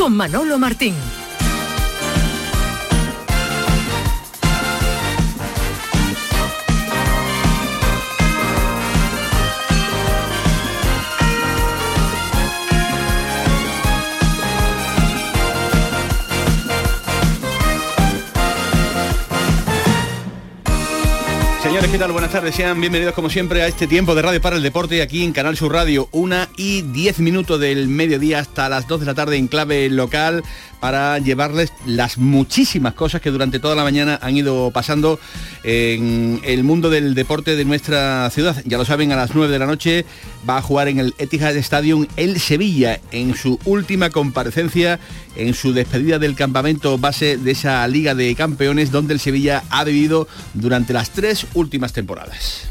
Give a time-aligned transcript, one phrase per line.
[0.00, 1.19] con Manolo Martín.
[21.80, 22.54] Buenas tardes.
[22.54, 25.56] Sean bienvenidos como siempre a este tiempo de Radio para el Deporte aquí en Canal
[25.56, 26.08] Sur Radio.
[26.12, 30.42] Una y diez minutos del mediodía hasta las 2 de la tarde en clave local
[30.78, 35.18] para llevarles las muchísimas cosas que durante toda la mañana han ido pasando
[35.62, 38.62] en el mundo del deporte de nuestra ciudad.
[38.64, 40.04] Ya lo saben, a las 9 de la noche
[40.48, 44.98] va a jugar en el Etihad Stadium el Sevilla en su última comparecencia,
[45.36, 49.84] en su despedida del campamento base de esa Liga de Campeones donde el Sevilla ha
[49.84, 52.70] vivido durante las tres últimas temporadas.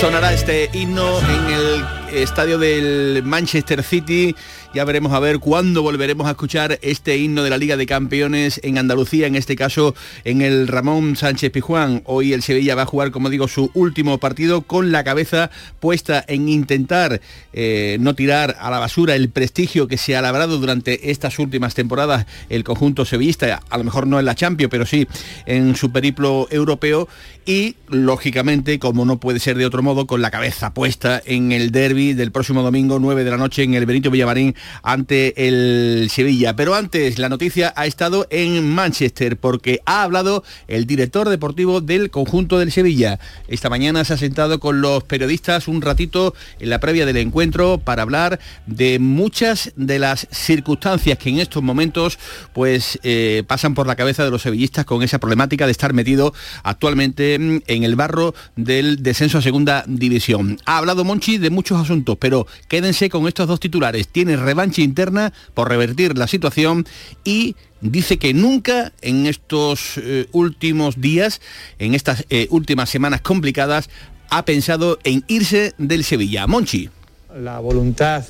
[0.00, 4.34] sonará este himno en el estadio del Manchester City.
[4.74, 8.60] Ya veremos a ver cuándo volveremos a escuchar este himno de la Liga de Campeones
[8.62, 12.02] en Andalucía, en este caso en el Ramón Sánchez Pijuán.
[12.04, 15.50] Hoy el Sevilla va a jugar, como digo, su último partido con la cabeza
[15.80, 17.20] puesta en intentar
[17.52, 21.74] eh, no tirar a la basura el prestigio que se ha labrado durante estas últimas
[21.74, 25.06] temporadas el conjunto sevillista, a lo mejor no en la Champions, pero sí
[25.46, 27.08] en su periplo europeo
[27.46, 31.70] y, lógicamente, como no puede ser de otro modo, con la cabeza puesta en el
[31.70, 36.56] derby del próximo domingo 9 de la noche en el Benito Villamarín ante el Sevilla.
[36.56, 42.10] Pero antes, la noticia ha estado en Manchester porque ha hablado el director deportivo del
[42.10, 43.18] conjunto del Sevilla.
[43.48, 47.78] Esta mañana se ha sentado con los periodistas un ratito en la previa del encuentro
[47.78, 52.18] para hablar de muchas de las circunstancias que en estos momentos
[52.52, 56.34] pues eh, pasan por la cabeza de los sevillistas con esa problemática de estar metido
[56.62, 60.58] actualmente en el barro del descenso a segunda división.
[60.64, 64.08] Ha hablado Monchi de muchos asuntos, pero quédense con estos dos titulares.
[64.08, 66.86] Tiene revancha interna por revertir la situación
[67.24, 71.40] y dice que nunca en estos eh, últimos días,
[71.78, 73.88] en estas eh, últimas semanas complicadas,
[74.30, 76.46] ha pensado en irse del Sevilla.
[76.46, 76.90] Monchi.
[77.38, 78.24] La voluntad,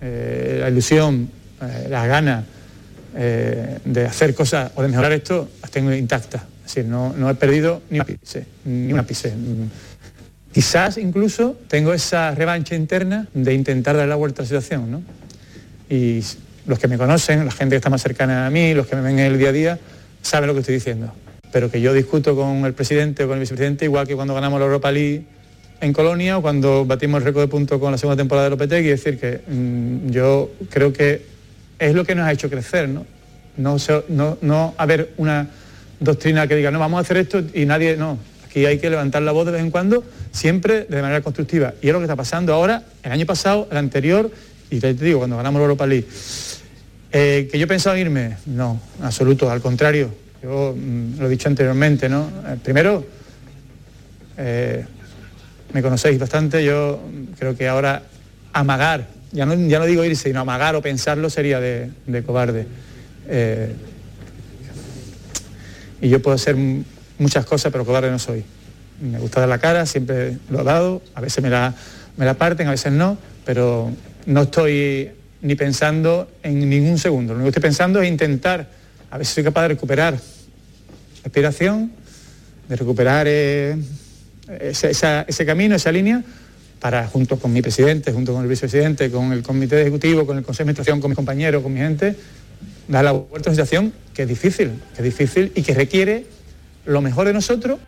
[0.00, 1.30] eh, la ilusión,
[1.60, 2.44] las ganas
[3.12, 6.42] de hacer cosas o de mejorar esto, las tengo intactas.
[6.64, 9.04] Es decir, no, no he perdido ni una pise, ni una.
[10.52, 15.02] Quizás incluso tengo esa revancha interna de intentar dar la vuelta a la situación, ¿no?
[15.90, 16.22] y
[16.66, 19.02] los que me conocen, la gente que está más cercana a mí, los que me
[19.02, 19.78] ven en el día a día,
[20.22, 21.12] saben lo que estoy diciendo.
[21.52, 24.60] Pero que yo discuto con el presidente o con el vicepresidente igual que cuando ganamos
[24.60, 25.24] la Europa League
[25.80, 28.90] en Colonia o cuando batimos el récord de puntos con la segunda temporada de Lopetegui,
[28.90, 31.26] es decir, que mm, yo creo que
[31.78, 32.88] es lo que nos ha hecho crecer.
[32.88, 33.04] No,
[33.56, 35.48] no, no haber una
[35.98, 38.16] doctrina que diga, no, vamos a hacer esto y nadie, no,
[38.50, 41.74] aquí hay que levantar la voz de vez en cuando, siempre de manera constructiva.
[41.80, 44.30] Y es lo que está pasando ahora, el año pasado, el anterior
[44.70, 46.06] y te digo, cuando ganamos la Europa League,
[47.12, 48.36] eh, ¿que yo pensaba irme?
[48.46, 50.10] No, absoluto, al contrario.
[50.42, 52.30] Yo mm, lo he dicho anteriormente, ¿no?
[52.46, 53.04] Eh, primero,
[54.36, 54.84] eh,
[55.72, 57.00] me conocéis bastante, yo
[57.38, 58.02] creo que ahora
[58.52, 61.90] amagar, ya no, ya no digo irse, sino amagar o pensarlo sería de,
[62.24, 62.66] cobarde.
[66.00, 66.56] y yo puedo hacer
[67.20, 68.42] muchas cosas, pero cobarde no soy.
[69.00, 71.74] Me gusta dar la cara, siempre lo he dado, a veces me la,
[72.16, 73.90] me la parten, a veces no, pero
[74.26, 75.10] no estoy
[75.42, 77.32] ni pensando en ningún segundo.
[77.32, 78.68] Lo único que estoy pensando es intentar,
[79.10, 80.18] a ver si soy capaz de recuperar
[81.22, 81.92] respiración,
[82.68, 83.76] de recuperar eh,
[84.60, 86.22] ese, camino, esa línea,
[86.78, 90.44] para junto con mi presidente, junto con el vicepresidente, con el comité ejecutivo, con el
[90.44, 92.16] consejo de administración, con mis compañeros, con mi gente,
[92.88, 96.26] dar la vuelta a una situación que es difícil, que es difícil y que requiere
[96.84, 97.78] lo mejor de nosotros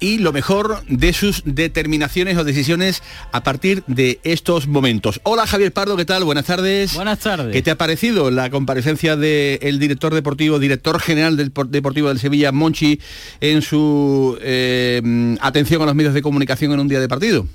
[0.00, 5.20] y lo mejor de sus determinaciones o decisiones a partir de estos momentos.
[5.24, 6.24] Hola Javier Pardo, ¿qué tal?
[6.24, 6.94] Buenas tardes.
[6.94, 7.52] Buenas tardes.
[7.52, 12.50] ¿Qué te ha parecido la comparecencia del director deportivo, director general del Deportivo del Sevilla,
[12.50, 12.98] Monchi,
[13.40, 17.46] en su eh, atención a los medios de comunicación en un día de partido?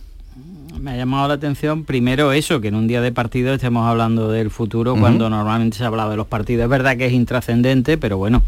[0.86, 4.30] me ha llamado la atención primero eso, que en un día de partido estemos hablando
[4.30, 6.66] del futuro cuando normalmente se hablaba de los partidos.
[6.66, 8.44] Es verdad que es intrascendente, pero bueno,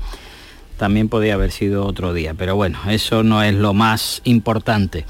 [0.78, 5.06] también podía haber sido otro día, pero bueno, eso no es lo más importante.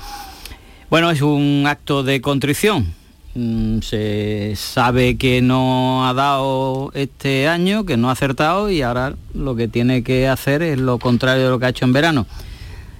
[0.89, 2.93] Bueno, es un acto de contrición.
[3.35, 9.15] Mm, se sabe que no ha dado este año, que no ha acertado y ahora
[9.33, 12.25] lo que tiene que hacer es lo contrario de lo que ha hecho en verano.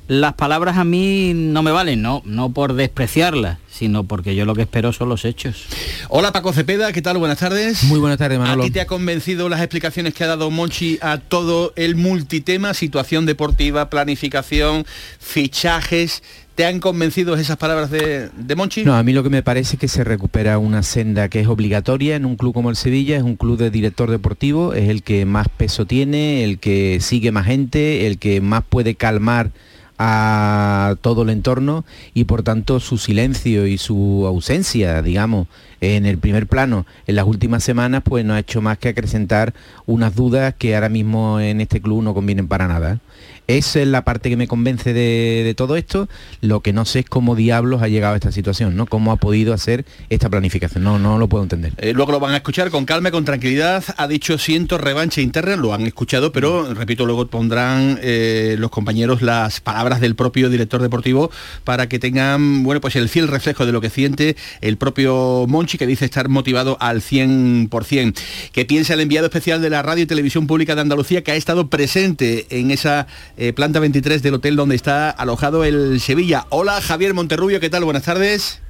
[0.08, 4.56] Las palabras a mí no me valen, no, no por despreciarlas, sino porque yo lo
[4.56, 5.66] que espero son los hechos.
[6.08, 7.18] Hola Paco Cepeda, ¿qué tal?
[7.18, 7.84] Buenas tardes.
[7.84, 8.64] Muy buenas tardes, Manolo.
[8.64, 12.74] ¿A ti te ha convencido las explicaciones que ha dado Monchi a todo el multitema,
[12.74, 14.86] situación deportiva, planificación,
[15.20, 16.24] fichajes?
[16.56, 18.84] ¿Te han convencido esas palabras de, de, Monchi?
[18.84, 21.48] No, a mí lo que me parece es que se recupera una senda que es
[21.48, 25.04] obligatoria en un club como el Sevilla, es un club de director deportivo, es el
[25.04, 29.52] que más peso tiene, el que sigue más gente, el que más puede calmar
[29.98, 35.48] a todo el entorno y por tanto su silencio y su ausencia, digamos,
[35.82, 39.54] en el primer plano en las últimas semanas, pues no ha hecho más que acrecentar
[39.86, 43.00] unas dudas que ahora mismo en este club no convienen para nada.
[43.48, 46.10] Esa es la parte que me convence de, todo esto.
[46.42, 48.86] Lo que no sé es cómo diablos ha llegado a esta situación, ¿no?
[48.86, 50.84] Cómo ha podido hacer esta planificación.
[50.84, 51.74] No, no lo puedo entender.
[51.78, 53.84] Eh, luego lo van a escuchar con calma, con tranquilidad.
[53.96, 59.22] Ha dicho siento revancha interna, lo han escuchado, pero repito, luego pondrán eh, los compañeros
[59.22, 61.32] las palabras del propio director deportivo
[61.64, 65.78] para que tengan, bueno, pues el fiel reflejo de lo que siente el propio Monchi,
[65.78, 68.14] que dice estar motivado al 100%.
[68.52, 71.36] Que piensa el enviado especial de la Radio y Televisión Pública de Andalucía, que ha
[71.36, 76.48] estado presente en esa eh, planta 23 del hotel donde está alojado el Sevilla.
[76.50, 77.84] Hola Javier Monterrubio, ¿qué tal?
[77.86, 78.62] Buenas tardes.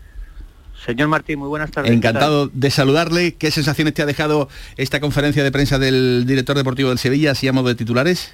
[0.85, 1.91] Señor Martín, muy buenas tardes.
[1.91, 3.35] Encantado de saludarle.
[3.35, 7.47] ¿Qué sensaciones te ha dejado esta conferencia de prensa del director deportivo del Sevilla, así
[7.47, 8.31] a modo de titulares?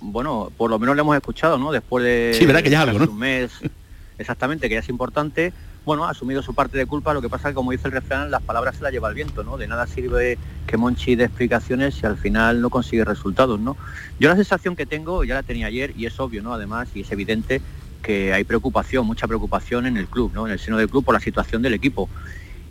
[0.00, 1.72] Bueno, por lo menos le hemos escuchado, ¿no?
[1.72, 2.34] Después de...
[2.36, 3.04] Sí, verá que ya algo, ¿no?
[3.04, 3.52] Un mes,
[4.18, 5.52] exactamente, que ya es importante
[5.84, 7.92] bueno, ha asumido su parte de culpa, lo que pasa es que como dice el
[7.92, 9.56] refrán, las palabras se las lleva el viento, ¿no?
[9.56, 13.76] De nada sirve que Monchi dé explicaciones si al final no consigue resultados, ¿no?
[14.20, 16.54] Yo la sensación que tengo, ya la tenía ayer, y es obvio, ¿no?
[16.54, 17.60] Además, y es evidente
[18.02, 20.46] que hay preocupación, mucha preocupación en el club, ¿no?
[20.46, 22.08] En el seno del club por la situación del equipo.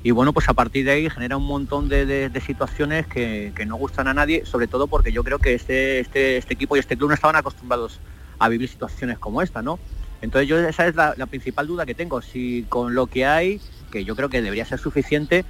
[0.04, 4.08] Y bueno, pues a partir de ahí genera un montón de, situaciones que, no gustan
[4.08, 7.10] a nadie, sobre todo porque yo creo que este, este, este equipo y este club
[7.10, 8.00] no estaban acostumbrados
[8.40, 9.80] a vivir situaciones como esta, ¿no?
[10.22, 13.60] Entonces yo esa es la, principal duda que tengo, si con lo que hay,
[13.92, 15.46] que yo creo que debería ser suficiente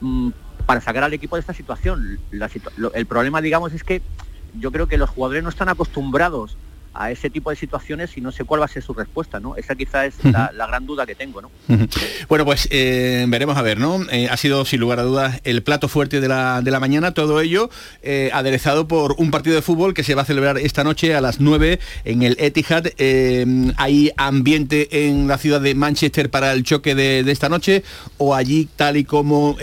[0.00, 0.30] mm,
[0.66, 2.18] para sacar al equipo de esta situación.
[2.94, 4.00] el problema, digamos, es que
[4.54, 6.56] yo creo que los jugadores no están acostumbrados
[6.94, 9.56] a ese tipo de situaciones y no sé cuál va a ser su respuesta, ¿no?
[9.56, 11.50] Esa quizá es la, gran duda que tengo, ¿no?
[12.28, 14.00] Bueno, pues eh, veremos a ver, ¿no?
[14.10, 17.12] Eh, ha sido sin lugar a dudas el plato fuerte de la, de la mañana,
[17.12, 17.70] todo ello
[18.02, 21.20] eh, aderezado por un partido de fútbol que se va a celebrar esta noche a
[21.20, 22.86] las 9 en el Etihad.
[23.76, 27.82] ¿Hay ambiente en la ciudad de Manchester para el choque de, de esta noche
[28.18, 29.56] o allí, tal y como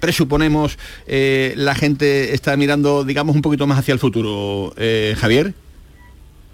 [0.00, 4.74] presuponemos, la gente está mirando, digamos, un poquito más hacia el futuro?
[5.16, 5.54] Javier.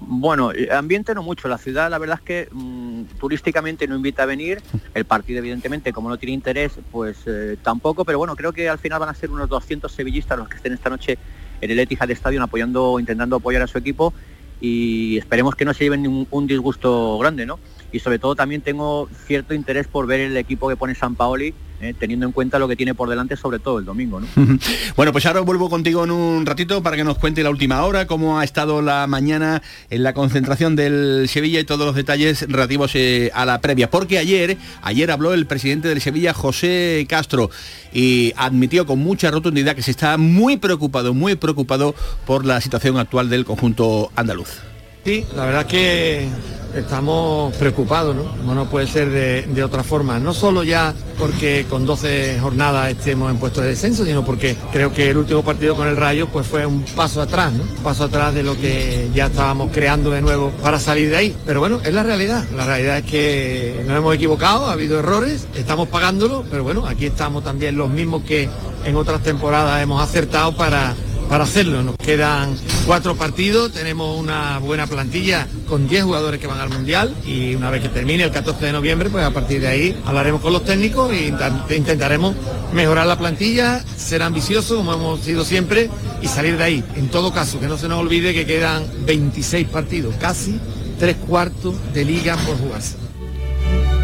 [0.06, 1.48] Bueno, eh, ambiente no mucho.
[1.48, 4.62] La ciudad, la verdad es que mm, turísticamente no invita a venir.
[4.94, 8.04] El partido, evidentemente, como no tiene interés, pues eh, tampoco.
[8.04, 10.72] Pero bueno, creo que al final van a ser unos 200 sevillistas los que estén
[10.72, 11.18] esta noche
[11.60, 14.12] en el Etihad Stadium apoyando, intentando apoyar a su equipo.
[14.60, 17.58] Y esperemos que no se lleven un disgusto grande, ¿no?
[17.92, 21.54] Y sobre todo también tengo cierto interés por ver el equipo que pone San Paoli,
[21.82, 24.20] eh, teniendo en cuenta lo que tiene por delante, sobre todo el domingo.
[24.96, 28.06] bueno, pues ahora vuelvo contigo en un ratito para que nos cuente la última hora,
[28.06, 32.92] cómo ha estado la mañana en la concentración del Sevilla y todos los detalles relativos
[32.94, 33.90] eh, a la previa.
[33.90, 37.50] Porque ayer, ayer habló el presidente del Sevilla, José Castro,
[37.92, 41.94] y admitió con mucha rotundidad que se está muy preocupado, muy preocupado
[42.26, 44.71] por la situación actual del conjunto andaluz.
[45.04, 46.28] Sí, la verdad que
[46.76, 48.54] estamos preocupados, ¿no?
[48.54, 50.20] no puede ser de, otra forma.
[50.20, 54.92] No solo ya porque con 12 jornadas estemos en puesto de descenso, sino porque creo
[54.92, 57.64] que el último partido con el Rayo pues fue un paso atrás, ¿no?
[57.64, 61.36] Un paso atrás de lo que ya estábamos creando de nuevo para salir de ahí.
[61.44, 62.44] Pero bueno, es la realidad.
[62.56, 67.06] La realidad es que nos hemos equivocado, ha habido errores, estamos pagándolo, pero bueno, aquí
[67.06, 68.48] estamos también los mismos que
[68.84, 70.94] en otras temporadas hemos acertado para
[71.28, 71.82] para hacerlo.
[71.82, 77.14] Nos quedan cuatro partidos, tenemos una buena plantilla con 10 jugadores que van al Mundial
[77.26, 80.40] y una vez que termine el 14 de noviembre, pues a partir de ahí hablaremos
[80.40, 81.32] con los técnicos e
[81.76, 82.34] intentaremos
[82.72, 86.84] mejorar la plantilla, ser ambiciosos como hemos sido siempre y salir de ahí.
[86.96, 90.58] En todo caso, que no se nos olvide que quedan 26 partidos, casi
[90.98, 92.96] tres cuartos de liga por jugarse.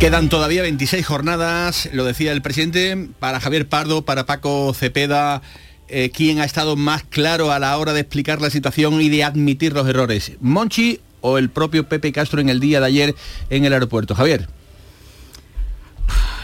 [0.01, 5.43] Quedan todavía 26 jornadas, lo decía el presidente, para Javier Pardo, para Paco Cepeda,
[5.89, 9.25] eh, quién ha estado más claro a la hora de explicar la situación y de
[9.25, 13.15] admitir los errores, Monchi o el propio Pepe Castro en el día de ayer
[13.51, 14.15] en el aeropuerto.
[14.15, 14.49] Javier.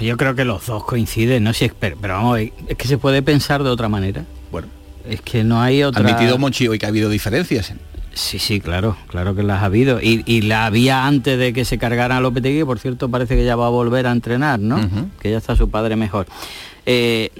[0.00, 3.22] Yo creo que los dos coinciden, no sé, pero, pero vamos, es que se puede
[3.22, 4.24] pensar de otra manera.
[4.50, 4.68] Bueno,
[5.08, 6.02] es que no hay otra.
[6.02, 7.72] Admitido Monchi hoy que ha habido diferencias.
[8.14, 10.00] Sí, sí, claro, claro que las ha habido.
[10.00, 13.56] Y, la había antes de que se cargara a Lopetegui, por cierto, parece que ya
[13.56, 14.80] va a volver a entrenar, ¿no?
[15.20, 16.26] Que ya está su padre mejor.
[16.86, 17.30] Eh,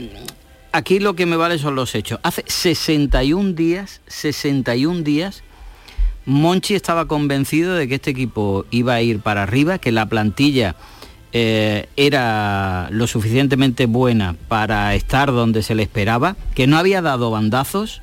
[0.74, 2.18] aquí lo que me vale son los hechos.
[2.22, 5.44] Hace 61 días, 61 días
[6.26, 10.74] Monchi estaba convencido de que este equipo iba a ir para arriba, que la plantilla
[11.32, 17.30] eh, era lo suficientemente buena para estar donde se le esperaba, que no había dado
[17.30, 18.00] bandazos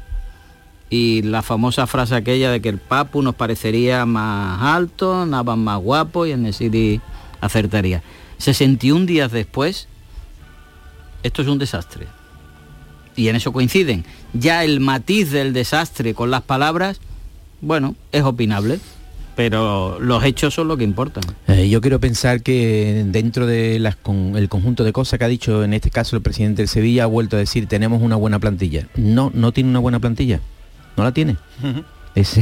[0.90, 5.80] y la famosa frase aquella de que el Papu nos parecería más alto, nada más
[5.80, 7.01] guapo y el City
[7.40, 8.04] acertaría.
[8.38, 9.88] 61 días después,
[11.24, 12.21] esto es un desastre.
[13.22, 14.04] Y en eso coinciden.
[14.34, 17.00] Ya el matiz del desastre con las palabras,
[17.62, 18.80] bueno, es opinable
[19.34, 21.24] pero los hechos son lo que importan.
[21.48, 23.88] Eh, yo quiero pensar que dentro del
[24.36, 27.08] el conjunto de cosas que ha dicho en este caso el presidente del Sevilla ha
[27.08, 28.88] vuelto a decir tenemos una buena plantilla.
[28.96, 30.42] No, no tiene una buena plantilla.
[30.98, 31.38] No la tiene.
[32.15, 32.39] es,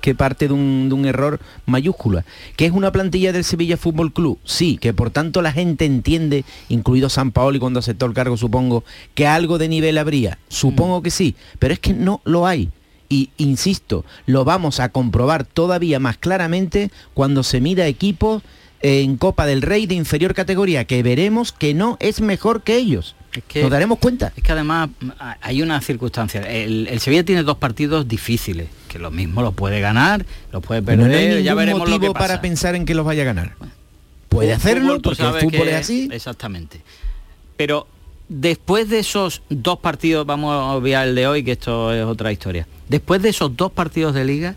[0.00, 2.24] que parte de un, de un, error mayúscula.
[2.56, 4.38] ¿Que es una plantilla del Sevilla Fútbol Club?
[4.44, 8.84] Sí, que por tanto la gente entiende, incluido San Paoli cuando aceptó el cargo, supongo,
[9.14, 10.38] que algo de nivel habría.
[10.48, 12.70] Supongo que sí, pero es que no lo hay
[13.08, 18.42] y insisto, lo vamos a comprobar todavía más claramente cuando se mida equipos
[18.80, 23.15] en Copa del Rey de inferior categoría, que veremos que no es mejor que ellos.
[23.32, 24.32] Es que, Nos daremos cuenta.
[24.36, 24.88] Es que además
[25.40, 26.40] hay una circunstancia.
[26.42, 31.08] El, Sevilla tiene dos partidos difíciles, que lo mismo lo puede ganar, lo puede perder.
[31.08, 33.52] no hay ya veremos motivo para pensar en que los vaya a ganar.
[34.28, 36.08] Puede hacerlo porque el fútbol es así.
[36.12, 36.80] Exactamente.
[37.56, 37.86] Pero
[38.28, 42.32] después de esos dos partidos, vamos a obviar el de hoy, que esto es otra
[42.32, 42.66] historia.
[42.88, 44.56] Después de esos dos partidos de liga,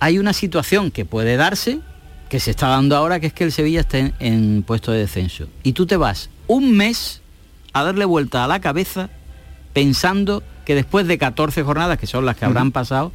[0.00, 1.80] hay una situación que puede darse,
[2.28, 5.48] que se está dando ahora, que es que el Sevilla esté en, puesto de descenso.
[5.62, 7.20] Y tú te vas un mes
[7.74, 9.10] a darle vuelta a la cabeza
[9.74, 13.12] pensando que después de 14 jornadas, que son las que habrán pasado,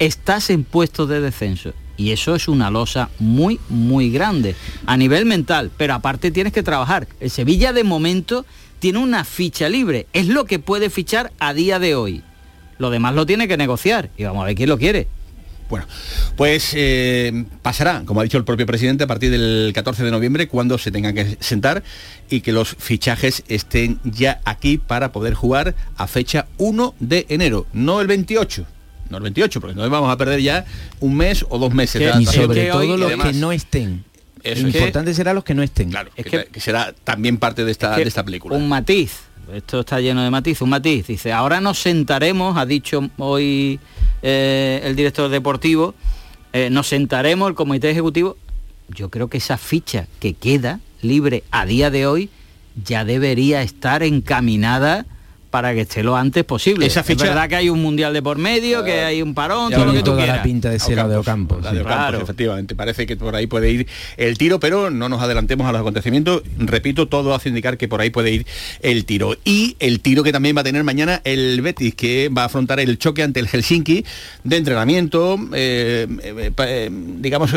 [0.00, 1.72] estás en puesto de descenso.
[1.96, 5.70] Y eso es una losa muy, muy grande a nivel mental.
[5.76, 7.06] Pero aparte tienes que trabajar.
[7.20, 8.46] El Sevilla de momento
[8.78, 10.06] tiene una ficha libre.
[10.12, 12.22] Es lo que puede fichar a día de hoy.
[12.78, 15.08] Lo demás lo tiene que negociar y vamos a ver quién lo quiere.
[15.68, 15.86] Bueno,
[16.36, 20.48] pues eh, pasará, como ha dicho el propio presidente, a partir del 14 de noviembre,
[20.48, 21.82] cuando se tengan que sentar
[22.30, 27.66] y que los fichajes estén ya aquí para poder jugar a fecha 1 de enero,
[27.72, 28.66] no el 28.
[29.10, 30.66] No el 28, porque no vamos a perder ya
[31.00, 32.14] un mes o dos meses.
[32.18, 34.04] y sobre todo los que no estén.
[34.44, 35.90] Lo importante será los que no estén.
[35.90, 38.56] Claro, es que, será también parte de esta, de esta película.
[38.56, 41.06] Un matiz, esto está lleno de matiz, un matiz.
[41.06, 43.80] Dice, ahora nos sentaremos, ha dicho hoy
[44.22, 45.94] eh, el director deportivo,
[46.52, 48.36] eh, nos sentaremos el comité ejecutivo.
[48.88, 52.30] Yo creo que esa ficha que queda libre a día de hoy
[52.84, 55.06] ya debería estar encaminada
[55.58, 56.86] para que esté lo antes posible.
[56.86, 57.24] Esa ficha...
[57.24, 59.92] Es verdad que hay un mundial de por medio, que hay un parón, todo lo
[59.92, 61.58] que tú toda la pinta de ese de Ocampo.
[61.58, 62.22] claro.
[62.22, 62.76] efectivamente.
[62.76, 66.44] Parece que por ahí puede ir el tiro, pero no nos adelantemos a los acontecimientos.
[66.58, 68.46] Repito, todo hace indicar que por ahí puede ir
[68.82, 69.36] el tiro.
[69.44, 72.78] Y el tiro que también va a tener mañana el Betis, que va a afrontar
[72.78, 74.04] el choque ante el Helsinki
[74.44, 77.50] de entrenamiento, eh, eh, eh, digamos,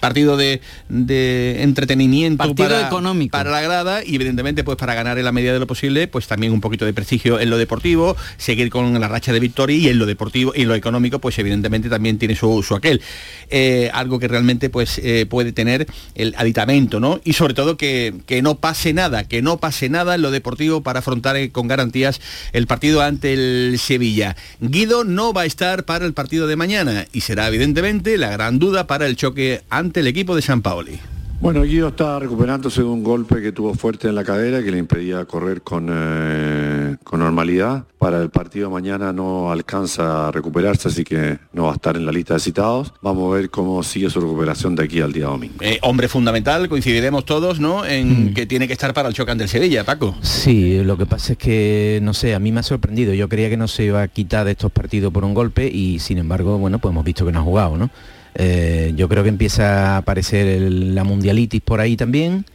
[0.00, 3.32] partido de, entretenimiento partido para, económico.
[3.32, 6.26] para la grada y evidentemente pues para ganar en la medida de lo posible, pues
[6.26, 9.88] también un poquito de prestigio en lo deportivo, seguir con la racha de victoria y
[9.88, 13.02] en lo deportivo y en lo económico, pues evidentemente también tiene su, aquel.
[13.50, 17.20] Eh, algo que realmente pues eh, puede tener el aditamento, ¿no?
[17.24, 20.82] Y sobre todo que, que, no pase nada, que no pase nada en lo deportivo
[20.82, 22.20] para afrontar eh, con garantías
[22.52, 24.36] el partido ante el Sevilla.
[24.60, 28.58] Guido no va a estar para el partido de mañana y será evidentemente la gran
[28.58, 31.00] duda para el choque ante el equipo de San Paoli.
[31.42, 34.78] Bueno, Guido está recuperándose de un golpe que tuvo fuerte en la cadera que le
[34.78, 37.84] impedía correr con, eh, con normalidad.
[37.98, 42.06] Para el partido mañana no alcanza a recuperarse, así que no va a estar en
[42.06, 42.94] la lista de citados.
[43.02, 45.56] Vamos a ver cómo sigue su recuperación de aquí al día domingo.
[45.62, 47.84] Eh, hombre fundamental, coincidiremos todos, ¿no?
[47.84, 48.34] En mm.
[48.34, 50.14] que tiene que estar para el chocan del Sevilla, Paco.
[50.20, 53.14] Sí, lo que pasa es que, no sé, a mí me ha sorprendido.
[53.14, 55.98] Yo creía que no se iba a quitar de estos partidos por un golpe y,
[55.98, 57.90] sin embargo, bueno, pues hemos visto que no ha jugado, ¿no?
[58.34, 62.46] Eh, yo creo que empieza a aparecer la mundialitis por ahí también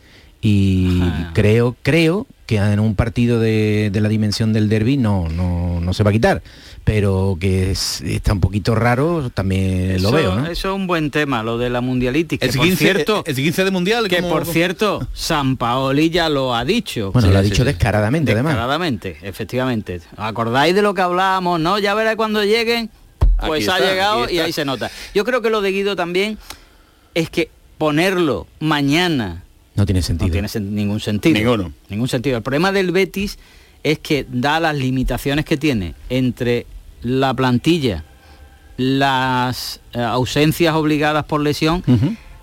[0.42, 1.02] y
[1.34, 6.12] creo, creo que en un partido de, la dimensión del derby no, no, se va
[6.12, 6.42] a quitar,
[6.84, 10.46] pero que está un poquito raro, también lo veo.
[10.46, 12.40] Eso es un buen tema, lo de la mundialitis.
[12.40, 14.08] Que por cierto, el 15 de mundial.
[14.08, 17.12] Que por cierto, San Paoli ya lo ha dicho.
[17.12, 18.54] Bueno, lo ha dicho descaradamente, además.
[18.54, 20.00] Descaradamente, efectivamente.
[20.16, 21.60] ¿Acordáis de lo que hablábamos?
[21.60, 22.90] No, ya verá cuando lleguen
[23.46, 24.89] pues ha llegado y ahí se nota.
[25.13, 26.38] Yo creo que lo de Guido también
[27.13, 29.44] es que ponerlo mañana
[29.77, 30.41] no tiene sentido.
[30.41, 31.36] No tiene ningún sentido.
[31.36, 31.72] Ninguno.
[31.88, 32.38] Ningún sentido.
[32.38, 33.38] El problema del Betis
[33.84, 36.65] es que da las limitaciones que tiene entre
[37.03, 38.03] la plantilla,
[38.77, 41.84] las eh, ausencias obligadas por lesión,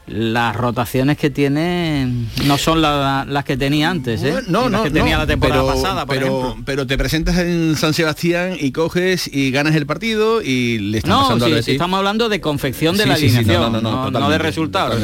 [0.06, 2.08] las rotaciones que tiene
[2.44, 4.34] no son las que tenía antes, ¿eh?
[4.48, 8.56] no, no, que tenía la temporada pero, pasada, pero, pero te presentas en San Sebastián
[8.58, 12.40] y coges y ganas el partido y le estás no, pasando sí, estamos hablando de
[12.40, 15.00] confección de la alineación, no, de resultados.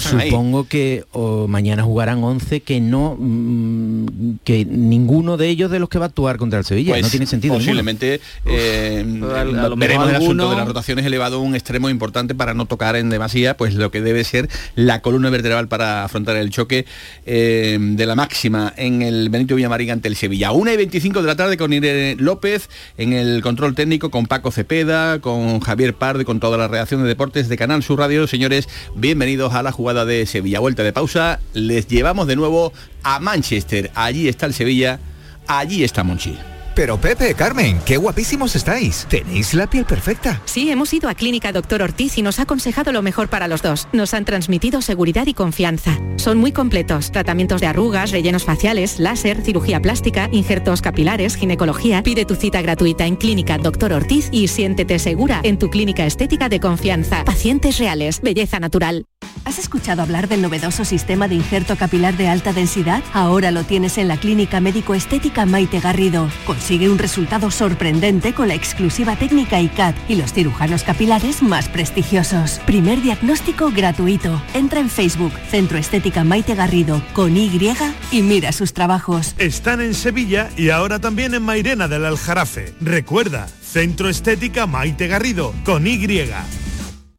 [0.00, 1.04] supongo que
[1.48, 6.08] mañana jugarán 11 que no mm, que ninguno de ellos de los que va a
[6.08, 7.54] actuar contra el Sevilla, no pues tiene sentido.
[7.54, 9.04] Posiblemente eh,
[9.76, 13.10] veremos el asunto de las rotaciones elevado a un extremo importante para no tocar en
[13.10, 16.86] demasía pues lo que debe ser la columna vertebral para afrontar el choque
[17.26, 20.52] eh, de la máxima en el Benito Villamarín ante el Sevilla.
[20.52, 24.50] 1 y 25 de la tarde con Irene López en el control técnico, con Paco
[24.50, 28.26] Cepeda, con Javier Parde, con toda la redacción de deportes de Canal Sur Radio.
[28.26, 30.60] Señores, bienvenidos a la jugada de Sevilla.
[30.60, 33.90] Vuelta de pausa, les llevamos de nuevo a Manchester.
[33.94, 35.00] Allí está el Sevilla,
[35.46, 36.36] allí está Monchi.
[36.80, 39.04] Pero Pepe, Carmen, qué guapísimos estáis.
[39.10, 40.40] Tenéis la piel perfecta.
[40.46, 43.60] Sí, hemos ido a Clínica Doctor Ortiz y nos ha aconsejado lo mejor para los
[43.60, 43.86] dos.
[43.92, 45.98] Nos han transmitido seguridad y confianza.
[46.16, 47.12] Son muy completos.
[47.12, 52.02] Tratamientos de arrugas, rellenos faciales, láser, cirugía plástica, injertos capilares, ginecología.
[52.02, 56.48] Pide tu cita gratuita en Clínica Doctor Ortiz y siéntete segura en tu clínica estética
[56.48, 57.26] de confianza.
[57.26, 59.04] Pacientes reales, belleza natural.
[59.44, 63.02] ¿Has escuchado hablar del novedoso sistema de injerto capilar de alta densidad?
[63.12, 66.28] Ahora lo tienes en la Clínica Médico Estética Maite Garrido.
[66.70, 72.60] Consigue un resultado sorprendente con la exclusiva técnica ICAT y los cirujanos capilares más prestigiosos.
[72.64, 74.40] Primer diagnóstico gratuito.
[74.54, 77.50] Entra en Facebook, Centro Estética Maite Garrido, con Y
[78.12, 79.34] y mira sus trabajos.
[79.38, 82.72] Están en Sevilla y ahora también en Mairena del Aljarafe.
[82.80, 85.98] Recuerda, Centro Estética Maite Garrido, con Y.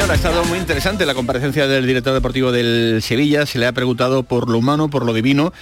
[0.00, 3.44] Ha estado muy interesante la comparecencia del director deportivo del Sevilla.
[3.44, 5.52] Se le ha preguntado por lo humano, por lo divino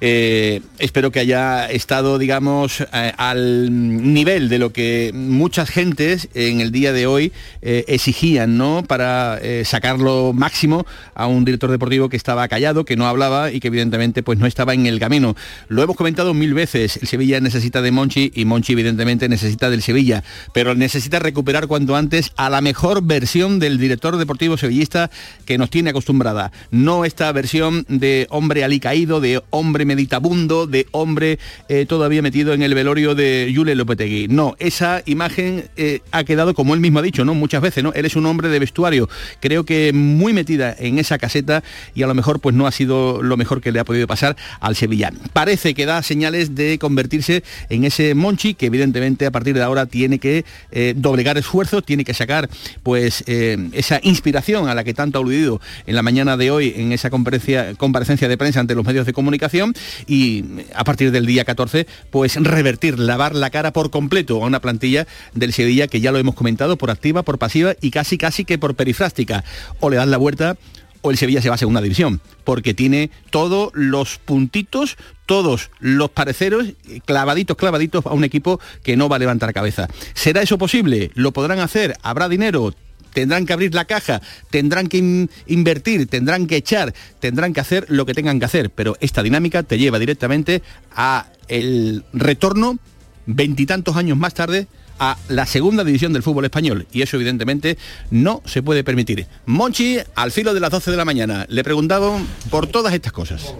[0.00, 6.60] eh, espero que haya estado, digamos, eh, al nivel de lo que muchas gentes en
[6.60, 7.32] el día de hoy
[7.62, 8.84] eh, exigían, ¿no?
[8.86, 13.60] Para sacar lo máximo a un director deportivo que estaba callado, que no hablaba y
[13.60, 15.36] que evidentemente pues no estaba en el camino.
[15.68, 19.82] Lo hemos comentado mil veces, el Sevilla necesita de Monchi y Monchi evidentemente necesita del
[19.82, 25.10] Sevilla, pero necesita recuperar cuanto antes a la mejor versión del director deportivo sevillista
[25.44, 26.52] que nos tiene acostumbrada.
[26.70, 32.62] No esta versión de hombre alicaído, de hombre meditabundo de hombre eh, todavía metido en
[32.62, 34.28] el velorio de Yule Lopetegui.
[34.28, 37.34] No, esa imagen eh, ha quedado, como él mismo ha dicho, ¿no?
[37.34, 37.92] Muchas veces, ¿no?
[37.92, 39.08] Él es un hombre de vestuario,
[39.40, 41.62] creo que muy metida en esa caseta
[41.94, 44.36] y a lo mejor pues no ha sido lo mejor que le ha podido pasar
[44.60, 45.12] al Sevilla.
[45.32, 49.86] Parece que da señales de convertirse en ese Monchi que evidentemente a partir de ahora
[49.86, 52.48] tiene que eh, doblegar esfuerzos, tiene que sacar
[52.82, 56.92] pues esa inspiración a la que tanto ha aludido en la mañana de hoy en
[56.92, 59.73] esa comparecencia de prensa ante los medios de comunicación
[60.06, 64.60] y a partir del día 14 pues revertir, lavar la cara por completo a una
[64.60, 68.44] plantilla del Sevilla que ya lo hemos comentado por activa, por pasiva y casi casi
[68.44, 69.44] que por perifrástica.
[69.80, 70.56] O le dan la vuelta
[71.04, 76.08] o el Sevilla se va a segunda división, porque tiene todos los puntitos, todos los
[76.08, 76.68] pareceros
[77.04, 79.86] clavaditos, clavaditos a un equipo que no va a levantar cabeza.
[80.14, 81.10] ¿Será eso posible?
[81.12, 81.94] ¿Lo podrán hacer?
[82.02, 82.72] ¿Habrá dinero?
[83.14, 88.04] Tendrán que abrir la caja, tendrán que invertir, tendrán que echar, tendrán que hacer lo
[88.04, 90.62] que tengan que hacer, pero esta dinámica te lleva directamente
[90.94, 92.78] a el retorno
[93.26, 94.66] veintitantos años más tarde
[94.98, 97.78] a la segunda división del fútbol español y eso evidentemente
[98.10, 99.26] no se puede permitir.
[99.46, 103.54] Monchi, al filo de las 12 de la mañana, le preguntaban por todas estas cosas.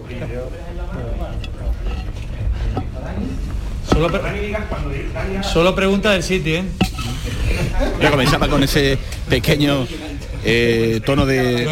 [5.53, 6.63] Solo, pregunta del sitio, ¿eh?
[8.01, 8.97] Ya comenzaba con ese
[9.29, 9.87] pequeño
[10.43, 11.65] eh, tono de,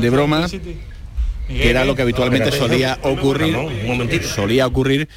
[0.00, 0.46] de, broma
[1.48, 3.56] que era lo que habitualmente solía ocurrir
[4.22, 5.08] solía ocurrir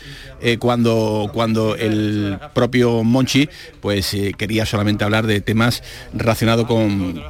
[0.42, 3.50] eh, cuando cuando el propio Monchi
[3.82, 5.84] pues eh, quería solamente hablar de temas
[6.14, 7.22] relacionados con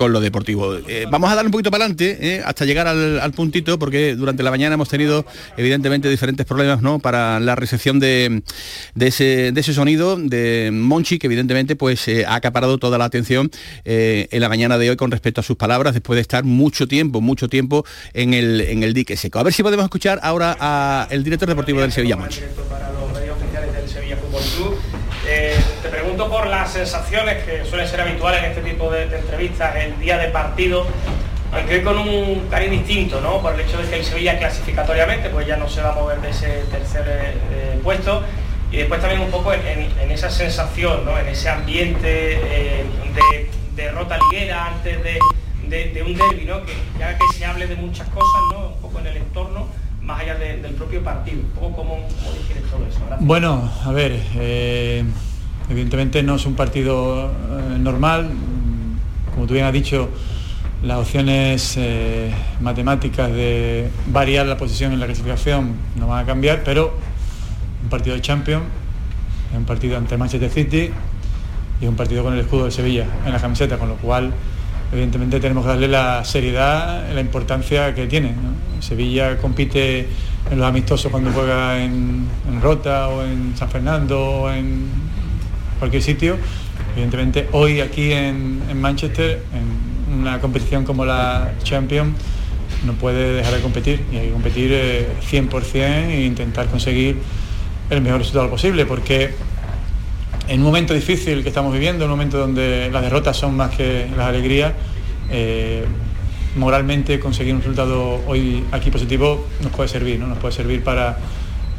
[0.00, 0.78] con lo deportivo.
[0.88, 4.42] Eh, vamos a dar un poquito para adelante eh, hasta llegar al, puntito porque durante
[4.42, 5.26] la mañana hemos tenido
[5.58, 7.00] evidentemente diferentes problemas ¿no?
[7.00, 8.42] para la recepción de,
[8.98, 13.50] ese, sonido de Monchi que evidentemente pues eh, ha acaparado toda la atención
[13.84, 17.20] en la mañana de hoy con respecto a sus palabras después de estar mucho tiempo,
[17.20, 17.84] mucho tiempo
[18.14, 19.38] en el, en el dique seco.
[19.38, 22.40] A ver si podemos escuchar ahora al director deportivo del Sevilla Monchi.
[24.30, 24.78] Fútbol Club.
[25.28, 25.88] Eh, te
[26.28, 30.28] por las sensaciones que suelen ser habituales en este tipo de, entrevistas el día de
[30.28, 30.86] partido,
[31.52, 33.40] aunque con un cariño distinto, ¿no?
[33.40, 36.20] Por el hecho de que el Sevilla clasificatoriamente pues ya no se va a mover
[36.20, 38.22] de ese tercer eh, eh, puesto
[38.72, 41.18] y después también un poco en, esa sensación, ¿no?
[41.18, 45.18] En ese ambiente de derrota liguera antes de,
[46.02, 46.64] un derby, ¿no?
[46.64, 48.68] Que ya que se hable de muchas cosas, ¿no?
[48.68, 49.68] Un poco en el entorno
[50.02, 51.42] más allá del propio partido.
[51.54, 52.08] ¿Cómo, cómo,
[52.70, 53.00] todo eso?
[53.20, 55.04] Bueno, a ver, eh,
[55.70, 58.30] evidentemente no es un partido eh, normal.
[59.34, 60.08] Como tú bien has dicho,
[60.82, 66.62] las opciones eh, matemáticas de variar la posición en la clasificación no van a cambiar,
[66.64, 66.94] pero
[67.82, 68.64] un partido de Champions,
[69.56, 70.90] un partido ante Manchester City
[71.80, 74.32] y un partido con el escudo de Sevilla en la camiseta, con lo cual
[74.92, 78.34] evidentemente tenemos que darle la seriedad, la importancia que tiene.
[78.80, 80.08] Sevilla compite
[80.50, 82.28] en los amistosos cuando juega en,
[82.62, 85.09] Rota o en San Fernando o en
[85.80, 86.36] cualquier sitio.
[86.92, 92.14] Evidentemente hoy aquí en, Manchester, en una competición como la Champions,
[92.84, 97.18] no puede dejar de competir y hay que competir 100% eh, e intentar conseguir
[97.90, 99.34] el mejor resultado posible porque
[100.48, 103.70] en un momento difícil que estamos viviendo, en un momento donde las derrotas son más
[103.76, 104.72] que las alegrías,
[105.30, 105.84] eh,
[106.56, 110.26] moralmente conseguir un resultado hoy aquí positivo nos puede servir, ¿no?
[110.26, 111.18] nos puede servir para,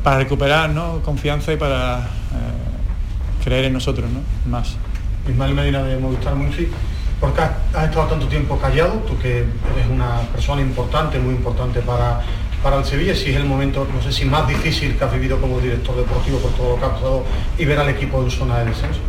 [0.04, 0.72] para recuperar
[1.04, 2.61] confianza y para eh,
[3.44, 4.22] creer en nosotros ¿no?
[4.50, 4.76] más.
[5.30, 6.68] Ismael Medina de Movistar Munchi,
[7.20, 8.94] ¿por qué has estado tanto tiempo callado?
[9.08, 12.22] Tú que eres una persona importante, muy importante para
[12.64, 15.40] para el Sevilla, si es el momento, no sé si más difícil que has vivido
[15.42, 17.26] como director deportivo por todo lo que ha pasado
[17.58, 19.00] y ver al equipo en zona de descenso?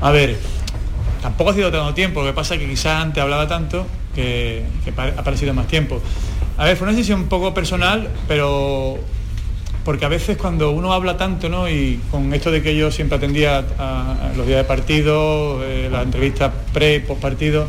[0.00, 0.36] A ver,
[1.22, 4.64] tampoco ha sido tanto tiempo, lo que pasa es que quizás antes hablaba tanto que,
[4.96, 6.00] ha parecido más tiempo.
[6.58, 8.98] A ver, fue una decisión un poco personal, pero
[9.86, 11.70] porque a veces cuando uno habla tanto, ¿no?
[11.70, 13.64] Y con esto de que yo siempre atendía
[14.36, 17.68] los días de partido, eh, las entrevistas pre, post partido,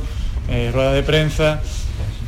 [0.50, 1.62] eh, ruedas de prensa,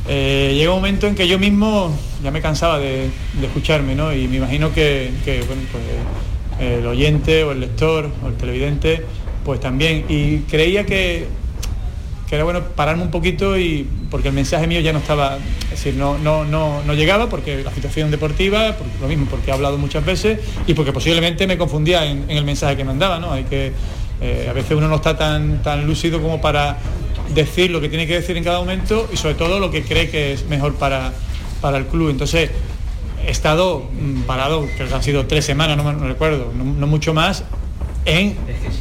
[0.08, 3.10] eh, llega un momento en que yo mismo ya me cansaba de,
[3.42, 4.14] escucharme, ¿no?
[4.14, 5.40] Y me imagino que, pues,
[6.60, 9.04] el oyente o el lector o el televidente,
[9.44, 10.04] pues también.
[10.08, 11.26] Y creía que,
[12.36, 15.94] era bueno pararme un poquito y porque el mensaje mío ya no estaba, es decir,
[15.94, 20.04] no, no, no, no llegaba porque la situación deportiva, lo mismo, porque he hablado muchas
[20.04, 23.32] veces y porque posiblemente me confundía en, el mensaje que mandaba, ¿no?
[23.32, 23.72] Hay que,
[24.20, 26.78] eh, a veces uno no está tan, tan lúcido como para
[27.34, 30.10] decir lo que tiene que decir en cada momento y sobre todo lo que cree
[30.10, 31.12] que es mejor para,
[31.60, 32.10] para el club.
[32.10, 32.50] Entonces,
[33.26, 37.44] he estado mm, parado, que han sido tres semanas, no, me recuerdo, no, mucho más,
[38.04, 38.36] en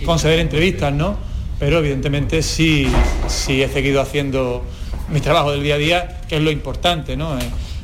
[0.05, 1.17] conceder entrevistas, ¿no?
[1.59, 2.87] Pero evidentemente sí,
[3.27, 4.63] sí he seguido haciendo
[5.11, 7.37] mi trabajo del día a día, que es lo importante, ¿no?
[7.37, 7.41] Eh,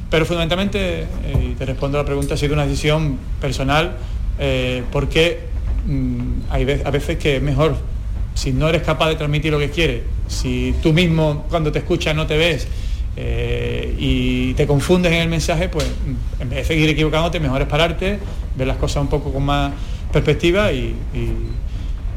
[0.10, 3.98] pero fundamentalmente, eh, y te respondo a la pregunta, ha sido una decisión personal,
[4.40, 5.40] eh, porque
[5.88, 7.76] mm, hay a veces que es mejor,
[8.34, 12.16] si no eres capaz de transmitir lo que quieres, si tú mismo cuando te escuchas
[12.16, 12.68] no te ves
[13.98, 15.86] y te confundes en el mensaje, pues
[16.38, 18.20] en vez de seguir equivocándote, mejor es pararte,
[18.58, 19.72] ver las cosas un poco con más
[20.12, 20.96] perspectiva y,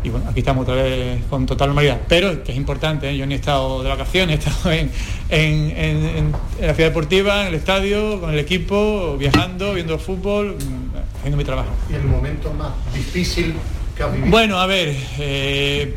[0.05, 2.01] bueno, aquí estamos otra vez con total normalidad.
[2.09, 3.17] Pero que es importante, ¿eh?
[3.17, 8.21] yo ni he estado de vacaciones, he estado en, la ciudad deportiva, en el estadio,
[8.21, 11.71] con el equipo, viajando, viendo fútbol, mm, haciendo mi trabajo.
[11.91, 13.55] ¿Y el momento más difícil
[13.97, 14.31] que has vivido?
[14.31, 15.97] Bueno, a ver, eh,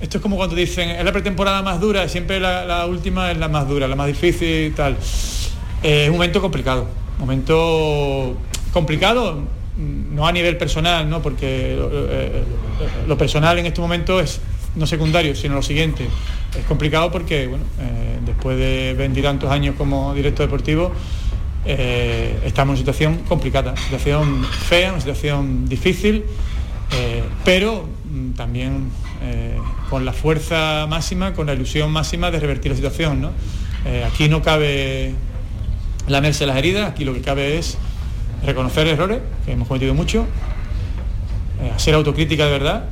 [0.00, 3.48] esto es como cuando dicen, es la pretemporada más dura, siempre la, última es la
[3.48, 4.96] más dura, la más difícil y tal.
[5.82, 8.36] Eh, es un momento complicado, momento
[8.72, 9.44] complicado,
[9.80, 11.22] no a nivel personal, ¿no?
[11.22, 12.42] porque eh,
[13.06, 14.40] lo, personal en este momento es
[14.76, 16.06] no secundario, sino lo siguiente.
[16.58, 20.92] Es complicado porque, bueno, eh, después de veintitantos años como director deportivo,
[21.64, 26.24] estamos en una situación complicada, una situación fea, una situación difícil,
[27.44, 28.90] pero mm, también
[29.90, 33.30] con la fuerza máxima, con la ilusión máxima de revertir la situación.
[33.84, 35.14] Eh, aquí no cabe
[36.06, 37.78] lamerse las heridas, aquí lo que cabe es
[38.44, 40.26] reconocer errores, que hemos cometido mucho,
[41.62, 42.84] eh, hacer autocrítica de verdad,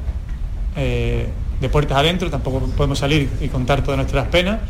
[0.77, 1.29] eh,
[1.61, 4.61] de puertas adentro, tampoco podemos salir y contar todas nuestras penas,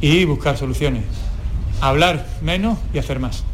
[0.00, 1.04] y buscar soluciones.
[1.80, 3.44] Hablar menos y hacer más.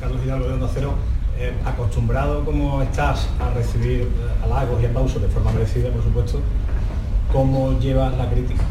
[0.00, 0.94] Carlos Hidalgo de Onda Cero
[1.38, 4.08] eh, acostumbrado como estás a recibir
[4.42, 6.40] halagos y aplausos de forma merecida, por supuesto,
[7.32, 8.62] ¿cómo llevas la crítica?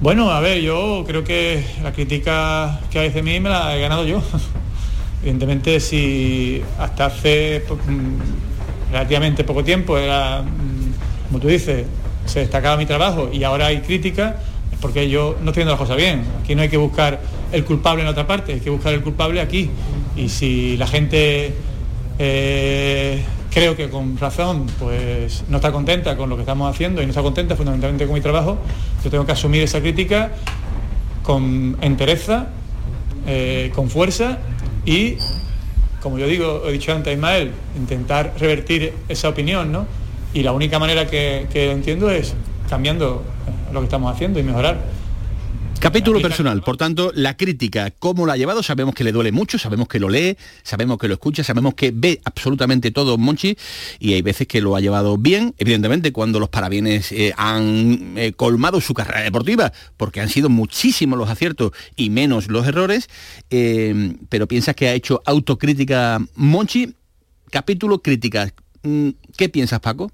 [0.00, 3.80] Bueno, a ver, yo creo que la crítica que hay de mí me la he
[3.80, 4.22] ganado yo.
[5.26, 11.84] Evidentemente, si hasta hace mm, relativamente poco tiempo era, mm, como tú dices,
[12.26, 14.36] se destacaba mi trabajo y ahora hay crítica,
[14.72, 16.22] es porque yo no estoy haciendo las cosas bien.
[16.40, 17.18] Aquí no hay que buscar
[17.50, 19.68] el culpable en otra parte, hay que buscar el culpable aquí.
[20.16, 21.54] Y si la gente
[22.18, 27.04] Eh, creo que con razón pues no está contenta con lo que estamos haciendo y
[27.04, 28.56] no está contenta fundamentalmente con mi trabajo.
[29.04, 30.30] Yo tengo que asumir esa crítica
[31.22, 32.46] con entereza,
[33.26, 34.38] eh, con fuerza
[34.86, 35.18] y,
[36.00, 39.86] como yo digo, he dicho antes a Ismael, intentar revertir esa opinión, ¿no?
[40.32, 42.34] Y la única manera que, que entiendo es
[42.70, 43.22] cambiando
[43.72, 44.95] lo que estamos haciendo y mejorar.
[45.78, 48.62] Capítulo personal, por tanto, la crítica, ¿cómo la ha llevado?
[48.62, 51.92] Sabemos que le duele mucho, sabemos que lo lee, sabemos que lo escucha, sabemos que
[51.94, 53.56] ve absolutamente todo Monchi
[53.98, 58.32] y hay veces que lo ha llevado bien, evidentemente cuando los parabienes eh, han eh,
[58.32, 63.08] colmado su carrera deportiva, porque han sido muchísimos los aciertos y menos los errores,
[63.50, 66.94] eh, pero piensas que ha hecho autocrítica Monchi,
[67.50, 68.65] capítulo crítica, mm,
[69.36, 70.10] ¿qué piensas Paco?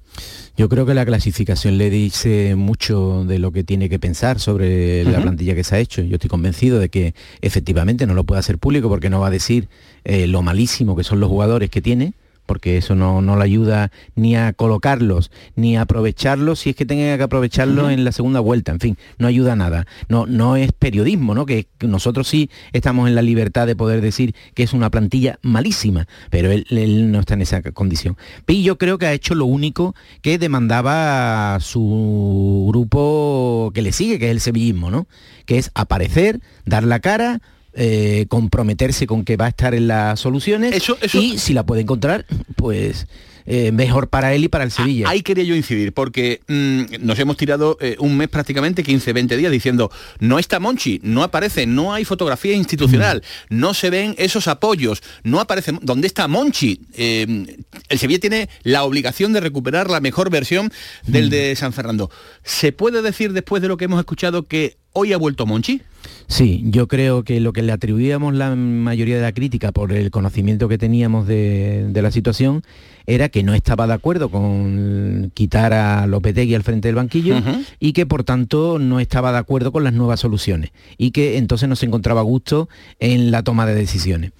[0.57, 5.05] Yo creo que la clasificación le dice mucho de lo que tiene que pensar sobre
[5.05, 6.03] la plantilla que se ha hecho.
[6.03, 9.31] Yo estoy convencido de que efectivamente no lo puede hacer público porque no va a
[9.31, 9.69] decir
[10.05, 12.15] eh, lo malísimo que son los jugadores que tiene,
[12.47, 16.87] porque eso no, no le ayuda ni a colocarlos, ni a aprovecharlos si es que
[16.87, 19.87] tenga que aprovecharlos en la segunda vuelta, en fin, no ayuda a nada.
[20.09, 21.47] No, no es periodismo, ¿no?
[21.47, 26.07] Que nosotros sí estamos en la libertad de poder decir que es una plantilla malísima,
[26.31, 28.17] pero él, no está en esa condición.
[28.47, 34.19] Y yo creo que ha hecho lo único que demandaba su grupo que le sigue,
[34.19, 35.07] que es el sevillismo, ¿no?
[35.47, 37.41] Que es aparecer, dar la cara,
[37.75, 40.83] eh, comprometerse con que va a estar en las soluciones
[41.15, 43.07] y si la puede encontrar, pues
[43.47, 45.09] eh, mejor para él y para el Sevilla.
[45.09, 49.37] Ahí quería yo incidir, porque mm, nos hemos tirado eh, un mes prácticamente, 15, 20
[49.37, 53.59] días, diciendo, no está Monchi, no aparece, no hay fotografía institucional, mm.
[53.59, 56.81] no se ven esos apoyos, no aparece, ¿dónde está Monchi?
[56.95, 60.71] el Sevilla tiene la obligación de recuperar la mejor versión
[61.07, 61.31] del mm.
[61.31, 62.11] de San Fernando.
[62.45, 65.83] ¿Se puede decir después de lo que hemos escuchado que hoy ha vuelto Monchi?
[66.27, 70.11] Sí, yo creo que lo que le atribuíamos la mayoría de la crítica por el
[70.11, 72.63] conocimiento que teníamos de, la situación
[73.07, 77.37] era que no estaba de acuerdo con quitar a Lopetegui al frente del banquillo
[77.79, 81.69] y que por tanto no estaba de acuerdo con las nuevas soluciones y que entonces
[81.69, 84.33] no se encontraba a gusto en la toma de decisiones.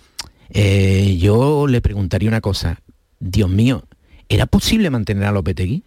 [0.51, 2.81] Eh, yo le preguntaría una cosa,
[3.21, 3.85] Dios mío,
[4.29, 5.83] ¿era posible mantener a Lopetegui?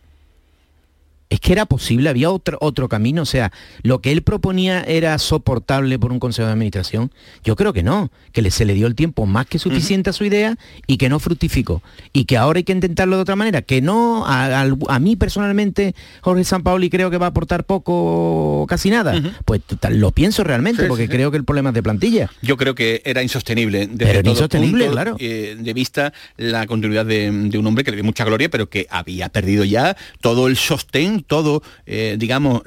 [1.30, 5.18] Es que era posible, había otro, otro camino, o sea, lo que él proponía era
[5.18, 7.12] soportable por un consejo de administración.
[7.44, 10.24] Yo creo que no, que se le dio el tiempo más que suficiente a su
[10.24, 11.82] idea y que no fructificó.
[12.14, 16.44] Y que ahora hay que intentarlo de otra manera, que no, a, mí personalmente, Jorge
[16.44, 19.20] Sampaoli creo que va a aportar poco o casi nada.
[19.46, 22.30] Pues lo pienso realmente, porque creo que el problema es de plantilla.
[22.42, 25.16] Yo creo que era insostenible desde todo insostenible, claro.
[25.20, 28.70] Eh, de vista la continuidad de, de un hombre que le dio mucha gloria, pero
[28.70, 32.62] que había perdido ya todo el sostén todo, eh, digamos,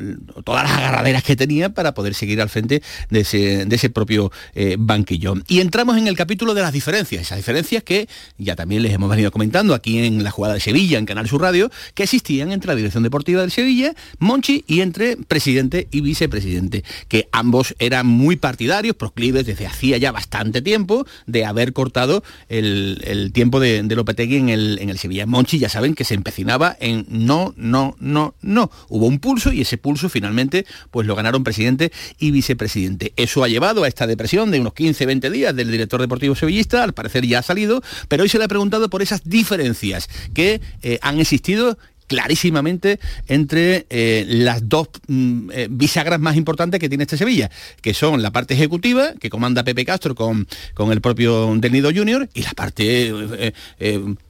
[0.45, 5.35] todas las agarraderas que tenía para poder seguir al frente de ese, propio eh, banquillo.
[5.47, 9.11] Y entramos en el capítulo de las diferencias, esas diferencias que ya también les hemos
[9.11, 12.69] venido comentando aquí en la jugada de Sevilla, en Canal Sur Radio, que existían entre
[12.69, 18.37] la dirección deportiva del Sevilla, Monchi, y entre presidente y vicepresidente, que ambos eran muy
[18.37, 24.37] partidarios, proclives desde hacía ya bastante tiempo de haber cortado el, tiempo de, de Lopetegui
[24.37, 25.27] en el, en el Sevilla.
[25.27, 29.63] Monchi ya saben que se empecinaba en no, no, no, no, hubo un pulso y
[29.63, 33.13] ese pulso finalmente pues lo ganaron presidente y vicepresidente.
[33.17, 36.85] Eso ha llevado a esta depresión de unos 15, 20 días del director deportivo sevillista,
[36.85, 40.61] al parecer ya ha salido, pero hoy se le ha preguntado por esas diferencias que
[40.83, 47.05] eh, han existido clarísimamente entre eh, las dos mm, eh, bisagras más importantes que tiene
[47.05, 47.51] este Sevilla,
[47.83, 51.91] que son la parte ejecutiva, que comanda Pepe Castro con, con el propio Del Nido
[51.95, 53.53] Junior, y la parte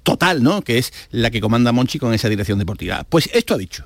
[0.03, 0.63] total, ¿no?
[0.63, 3.05] que es la que comanda Monchi con esa dirección deportiva.
[3.09, 3.85] Pues esto ha dicho.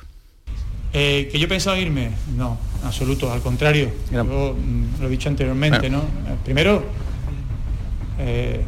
[0.93, 2.11] Eh, ¿Que yo pensaba irme?
[2.37, 3.91] No, absoluto, al contrario.
[4.11, 5.99] Yo, mm, lo he dicho anteriormente, ¿no?
[5.99, 6.85] Eh, primero,
[8.19, 8.63] eh,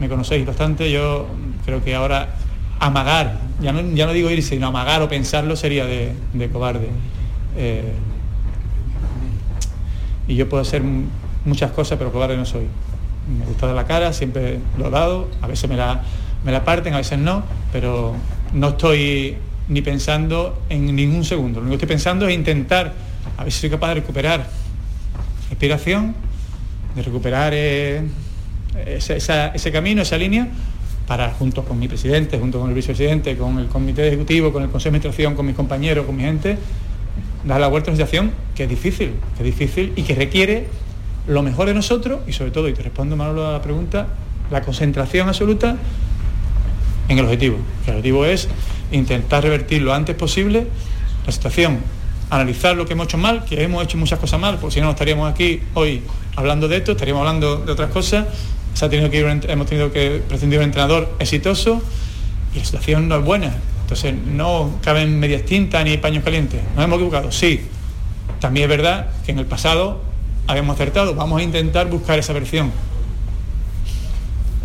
[0.00, 1.26] me conocéis bastante, yo
[1.64, 2.34] creo que ahora
[2.80, 6.14] amagar, ya no, ya no digo irse, sino amagar o pensarlo sería de,
[6.52, 6.88] cobarde.
[10.26, 10.82] y yo puedo hacer
[11.44, 12.66] muchas cosas, pero cobarde no soy.
[13.38, 16.02] Me gusta dar la cara, siempre lo he dado, a veces me la,
[16.44, 18.14] me la parten, a veces no, pero
[18.52, 19.36] no estoy
[19.68, 21.60] ni pensando en ningún segundo.
[21.60, 22.94] Lo único que estoy pensando es intentar,
[23.36, 24.48] a ver si soy capaz de recuperar
[25.50, 26.14] inspiración,
[26.94, 28.02] de recuperar eh,
[28.86, 30.48] ese, camino, esa línea,
[31.06, 34.68] para junto con mi presidente, junto con el vicepresidente, con el comité ejecutivo, con el
[34.68, 36.58] consejo de administración, con mis compañeros, con mi gente,
[37.44, 40.66] dar la vuelta a una situación que es difícil, que es difícil y que requiere
[41.26, 44.06] lo mejor de nosotros y sobre todo, y te respondo Manolo a la pregunta,
[44.50, 45.76] la concentración absoluta
[47.08, 47.58] en el objetivo.
[47.86, 48.48] El objetivo es
[48.92, 50.66] intentar revertir lo antes posible
[51.26, 51.78] la situación,
[52.30, 54.90] analizar lo que hemos hecho mal, que hemos hecho muchas cosas mal, porque si no,
[54.90, 56.02] estaríamos aquí hoy
[56.36, 58.26] hablando de esto, estaríamos hablando de otras cosas,
[58.74, 61.82] se ha tenido que hemos tenido que prescindir de un entrenador exitoso
[62.54, 63.52] y la situación no es buena.
[63.82, 66.60] Entonces no caben medias tintas ni paños calientes.
[66.76, 67.32] ¿Nos hemos equivocado?
[67.32, 67.62] Sí.
[68.40, 70.02] También es verdad que en el pasado
[70.46, 71.14] habíamos acertado.
[71.14, 72.70] Vamos a intentar buscar esa versión.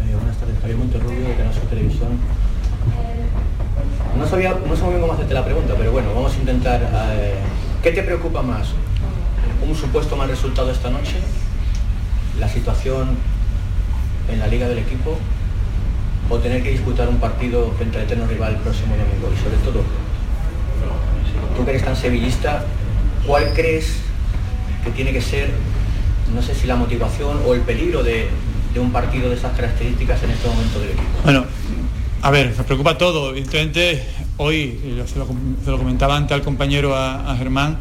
[0.02, 0.16] Eh,
[1.74, 2.10] Televisión.
[4.18, 6.82] No sabía, no sé muy bien cómo hacerte la pregunta, pero bueno, vamos a intentar.
[6.84, 7.34] Eh,
[7.82, 8.70] ¿Qué te preocupa más?
[9.68, 11.16] ¿Un supuesto mal resultado esta noche?
[12.40, 13.18] ¿La situación
[14.32, 15.18] en la liga del equipo?
[16.30, 19.30] ¿O tener que disputar un partido frente al eterno rival el próximo domingo?
[19.34, 19.84] Y sobre todo,
[21.58, 22.66] tú que eres tan sevillista,
[23.26, 23.98] ¿cuál crees
[24.84, 25.50] que tiene que ser,
[26.36, 28.30] no sé si la motivación o el peligro de,
[28.80, 31.08] un partido de esas características en este momento del equipo?
[31.24, 31.46] Bueno,
[32.22, 33.32] a ver, me preocupa todo.
[33.32, 34.04] Evidentemente,
[34.38, 37.78] hoy, se lo, comentaba antes al compañero, a, Germán,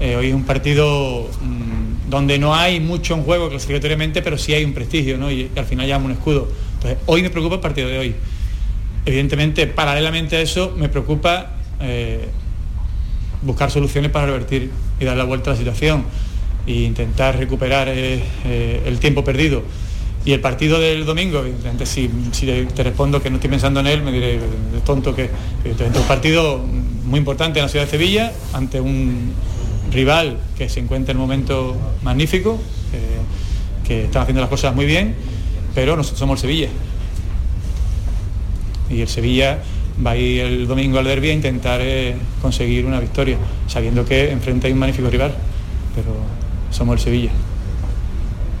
[0.00, 4.54] eh, hoy es un partido mm, donde no hay mucho en juego clasificatoriamente, pero sí
[4.54, 5.30] hay un prestigio, ¿no?
[5.30, 6.48] Y, al final llama un escudo.
[6.74, 8.14] Entonces, hoy me preocupa el partido de hoy.
[9.06, 12.28] Evidentemente, paralelamente a eso, me preocupa eh,
[13.42, 16.04] buscar soluciones para revertir y dar la vuelta a la situación
[16.66, 19.62] e intentar recuperar eh, eh, el tiempo perdido.
[20.24, 22.08] Y el partido del domingo, evidentemente, si,
[22.74, 26.08] te respondo que no estoy pensando en él, me diré de tonto que es un
[26.08, 26.60] partido
[27.04, 29.32] muy importante en la ciudad de Sevilla, ante un
[29.92, 32.58] rival que se encuentra en un momento magnífico,
[33.86, 35.14] que están haciendo las cosas muy bien,
[35.74, 36.68] pero nosotros somos el Sevilla.
[38.88, 39.58] Y el Sevilla
[40.04, 43.36] va a ir el domingo al derby a intentar eh, conseguir una victoria,
[43.68, 45.34] sabiendo que enfrente hay un magnífico rival,
[45.94, 46.16] pero
[46.70, 47.30] somos el Sevilla.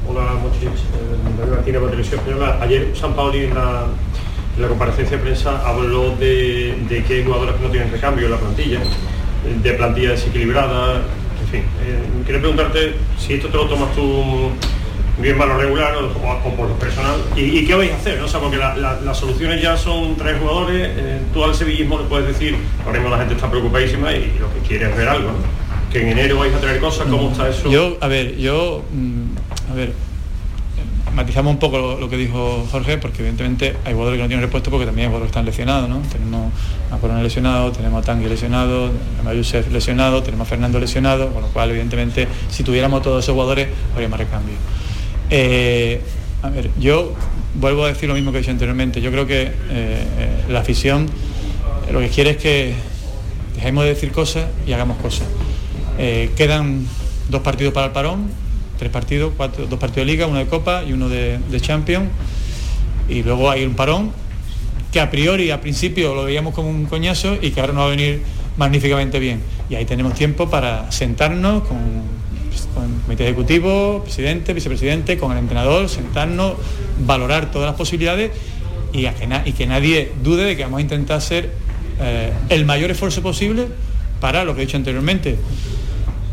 [0.06, 0.34] Hola,
[1.38, 2.58] David Martínez, por Televisión Española.
[2.60, 7.70] Ayer San Pauli en la, comparecencia de prensa habló de, que hay jugadores que no
[7.70, 8.80] tienen recambio en la plantilla,
[9.62, 11.02] de plantilla desequilibrada,
[11.40, 11.60] en fin.
[11.60, 14.50] Eh, quería preguntarte si esto te lo tomas tú
[15.18, 17.16] bien malo regular o, por lo personal.
[17.34, 18.18] ¿Y, qué vais a hacer?
[18.18, 18.26] ¿no?
[18.26, 22.28] O sea, porque las soluciones ya son tres jugadores, eh, tú al sevillismo le puedes
[22.28, 25.30] decir, ahora mismo la gente está preocupadísima y, lo que quiere es ver algo,
[25.90, 27.70] que en enero vais a traer cosas, ¿cómo está eso?
[27.70, 29.23] Yo, a ver, yo, mm,
[29.74, 29.92] a ver,
[31.14, 34.70] matizamos un poco lo, que dijo Jorge, porque evidentemente hay jugadores que no tienen respuesta
[34.70, 36.00] porque también hay jugadores que están lesionados, ¿no?
[36.12, 36.52] Tenemos
[36.92, 38.92] a Corona lesionado, tenemos a Tangui lesionado,
[39.26, 43.32] a Yusef lesionado, tenemos a Fernando lesionado, con lo cual evidentemente si tuviéramos todos esos
[43.32, 44.54] jugadores habría más recambio.
[45.28, 46.00] Eh,
[46.42, 47.14] a ver, yo
[47.56, 49.00] vuelvo a decir lo mismo que he dicho anteriormente.
[49.00, 51.08] Yo creo que eh, eh, la afición
[51.90, 52.74] lo que quiere es que
[53.56, 55.26] dejemos de decir cosas y hagamos cosas.
[55.96, 56.86] quedan
[57.28, 58.43] dos partidos para el parón,
[58.84, 62.08] tres partidos, cuatro, dos partidos de liga, uno de copa y uno de, de Champions.
[63.08, 64.12] Y luego hay un parón
[64.92, 67.86] que a priori, a principio lo veíamos como un coñazo y que ahora nos va
[67.86, 68.22] a venir
[68.56, 69.40] magníficamente bien.
[69.68, 71.78] Y ahí tenemos tiempo para sentarnos con
[72.74, 76.54] con el comité ejecutivo, presidente, vicepresidente, con el entrenador, sentarnos,
[77.06, 78.32] valorar todas las posibilidades
[78.92, 81.50] y, que, y que nadie dude de que vamos a intentar hacer
[82.00, 83.66] eh, el mayor esfuerzo posible
[84.20, 85.36] para lo que he dicho anteriormente,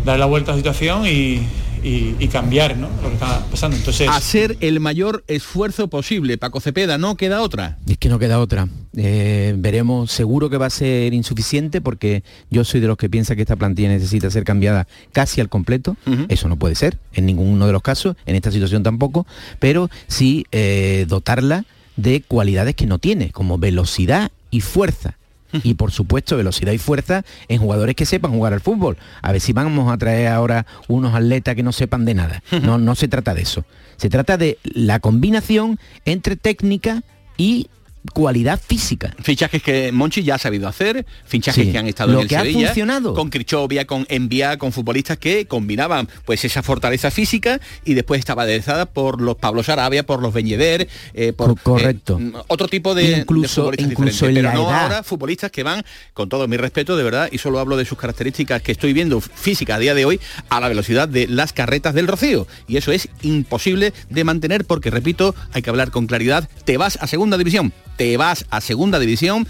[0.06, 1.42] dar la vuelta a la situación y,
[1.84, 2.90] y, cambiar ¿no?
[3.02, 3.76] lo que está pasando.
[3.76, 6.38] Entonces, hacer el mayor esfuerzo posible.
[6.38, 7.78] Paco Cepeda, no queda otra.
[7.88, 8.68] Es que no queda otra.
[8.96, 13.36] Eh, veremos, seguro que va a ser insuficiente porque yo soy de los que piensa
[13.36, 15.98] que esta plantilla necesita ser cambiada casi al completo.
[16.30, 19.26] Eso no puede ser en ninguno de los casos, en esta situación tampoco,
[19.60, 21.66] pero sí eh, dotarla
[21.96, 25.18] de cualidades que no tiene, como velocidad y fuerza
[25.64, 28.98] y por supuesto velocidad y fuerza en jugadores que sepan jugar al fútbol.
[29.22, 32.44] A ver si vamos a traer ahora unos atletas que no sepan de nada.
[32.62, 33.66] No, no se trata de eso.
[33.98, 37.02] Se trata de la combinación entre técnica
[37.38, 37.70] y
[38.14, 39.16] cualidad física.
[39.22, 42.46] Fichajes que Monchi ya ha sabido hacer, fichajes que han estado en el que ha
[42.46, 43.14] funcionado.
[43.14, 48.44] con Crichovia, con Envía, con futbolistas que combinaban pues esa fortaleza física y después estaba
[48.44, 52.20] aderezada por los Pablo Sarabia, por los Beñeder, eh, por correcto.
[52.20, 55.84] Eh, otro tipo de, incluso, futbolistas incluso pero no ahora futbolistas que van
[56.14, 59.22] con todo mi respeto de verdad y solo hablo de sus características que estoy viendo
[59.22, 62.92] física a día de hoy a la velocidad de las carretas del Rocío y eso
[62.92, 67.38] es imposible de mantener porque repito, hay que hablar con claridad, te vas a segunda
[67.38, 69.48] división te vas a segunda división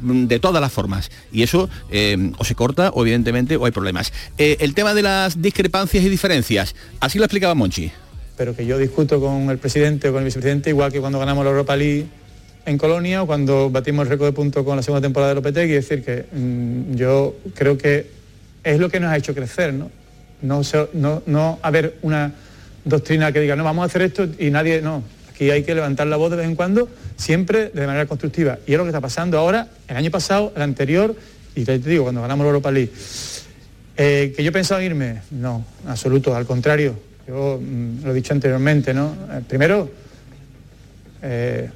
[0.00, 1.10] de todas las formas.
[1.32, 4.12] Y eso eh, o se corta o evidentemente o hay problemas.
[4.38, 7.92] Eh, el tema de las discrepancias y diferencias, así lo explicaba Monchi.
[8.36, 11.44] Pero que yo discuto con el presidente o con el vicepresidente igual que cuando ganamos
[11.44, 12.06] la Europa League
[12.66, 15.74] en Colonia o cuando batimos el récord de puntos con la segunda temporada de Lopetegui,
[15.74, 18.10] es decir, que mm, yo creo que
[18.64, 19.90] es lo que nos ha hecho crecer, ¿no?
[20.42, 20.62] No,
[20.94, 22.32] no, no haber una
[22.84, 25.02] doctrina que diga, no, vamos a hacer esto y nadie, no,
[25.34, 28.58] aquí hay que levantar la voz de vez en cuando siempre de manera constructiva.
[28.66, 31.14] Y es lo que está pasando ahora, el año pasado, el anterior,
[31.56, 32.92] y te digo, cuando ganamos la Europa League.
[33.96, 35.22] ¿Que yo pensaba irme?
[35.30, 36.96] No, absoluto, al contrario.
[37.26, 39.14] Yo mm, lo he dicho anteriormente, ¿no?
[39.32, 39.90] Eh, primero,
[41.22, 41.70] eh,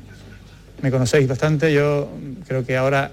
[0.83, 2.09] me conocéis bastante, yo
[2.47, 3.11] creo que ahora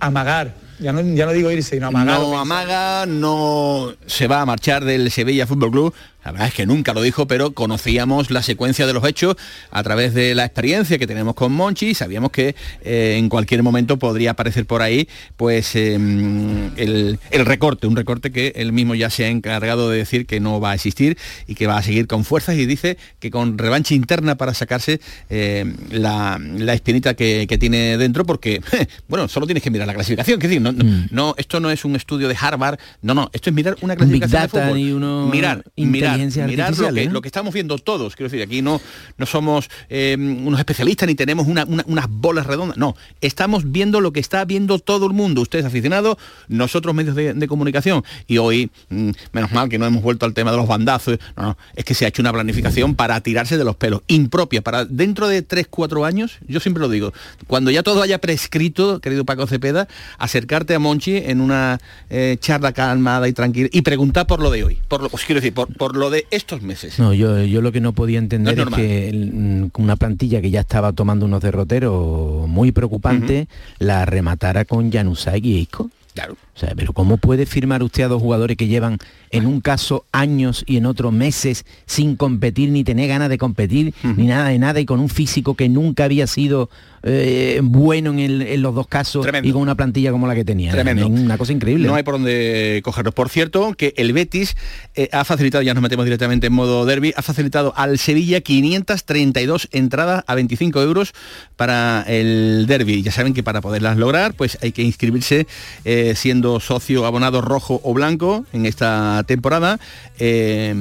[0.00, 2.20] amagar ya no, ya no digo irse, sino amagar.
[2.20, 5.94] No amaga, no se va a marchar del Sevilla Fútbol Club
[6.26, 9.36] la verdad es que nunca lo dijo, pero conocíamos la secuencia de los hechos
[9.70, 11.94] a través de la experiencia que tenemos con Monchi.
[11.94, 17.94] Sabíamos que eh, en cualquier momento podría aparecer por ahí pues em, el, recorte, un
[17.94, 21.16] recorte que él mismo ya se ha encargado de decir que no va a existir
[21.46, 25.00] y que va a seguir con fuerzas y dice que con revancha interna para sacarse
[25.30, 26.40] em, la,
[26.74, 28.60] espinita que, tiene dentro porque,
[29.08, 30.40] bueno, solo tienes que mirar la clasificación.
[30.40, 31.06] Que decir, no, mm.
[31.12, 34.42] no, esto no es un estudio de Harvard, no, no, esto es mirar una clasificación
[34.42, 34.76] de fútbol.
[34.76, 38.16] Y uno mirar, mirar mirar, lo, que, estamos viendo todos.
[38.16, 38.80] Quiero decir, aquí no,
[39.18, 42.76] no somos eh, unos especialistas ni tenemos unas bolas redondas.
[42.76, 45.42] No, estamos viendo lo que está viendo todo el mundo.
[45.42, 46.16] Ustedes aficionados,
[46.48, 48.04] nosotros medios de, comunicación.
[48.26, 51.18] Y hoy, mm, menos mal que no hemos vuelto al tema de los bandazos.
[51.36, 54.62] No, no, es que se ha hecho una planificación para tirarse de los pelos, impropia,
[54.62, 57.12] para dentro de 3, 4 años, yo siempre lo digo,
[57.46, 59.88] cuando ya todo haya prescrito, querido Paco Cepeda,
[60.18, 64.64] acercarte a Monchi en una eh, charla calmada y tranquila y preguntar por lo de
[64.64, 64.78] hoy.
[64.88, 66.98] Por lo, pues quiero decir, por, por lo de estos meses.
[66.98, 70.60] No, yo, yo lo que no podía entender es, que mm, una plantilla que ya
[70.60, 73.48] estaba tomando unos derroteros muy preocupantes,
[73.78, 75.90] la rematara con Januzaj y Isco.
[76.16, 76.32] Claro.
[76.32, 78.96] O sea, pero ¿cómo puede firmar usted a dos jugadores que llevan
[79.30, 83.92] en un caso años y en otro meses sin competir, ni tener ganas de competir,
[84.16, 86.70] ni nada de nada, y con un físico que nunca había sido
[87.02, 90.72] eh, bueno en, los dos casos y con una plantilla como la que tenía?
[90.72, 91.06] Tremendo.
[91.06, 91.86] Una cosa increíble.
[91.86, 93.12] No hay por dónde cogerlos.
[93.12, 94.56] Por cierto, que el Betis
[94.94, 99.68] eh, ha facilitado, ya nos metemos directamente en modo derby, ha facilitado al Sevilla 532
[99.72, 101.12] entradas a 25 euros
[101.56, 103.02] para el derby.
[103.02, 105.46] Ya saben que para poderlas lograr, pues hay que inscribirse
[105.84, 109.80] eh, siendo socio abonado rojo o blanco en esta temporada,
[110.18, 110.74] eh,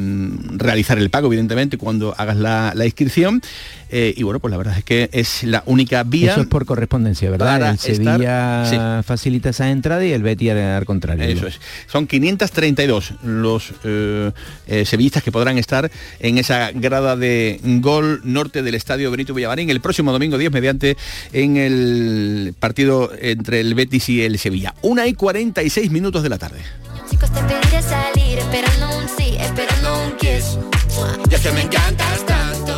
[0.52, 3.42] realizar el pago evidentemente cuando hagas la, inscripción
[3.98, 6.34] eh, y bueno, pues la verdad es que es la única vía.
[6.34, 7.72] Eso es por correspondencia, ¿verdad?
[7.72, 11.24] El Sevilla facilita esa entrada y el Betis al contrario.
[11.26, 11.60] Eso es.
[11.88, 14.32] Son 532 los eh,
[14.86, 15.90] sevillistas que podrán estar
[16.20, 20.98] en esa grada de gol norte del estadio Benito Villavarín el próximo domingo 10 mediante
[21.32, 24.76] en el partido entre el Betis y el Sevilla.
[24.82, 26.60] Una y 40 36 minutos de la tarde.
[27.10, 30.58] Chicos, te pedí salir, esperando un sí, esperando un kiss.
[31.30, 32.35] Ya que me encantas tanto.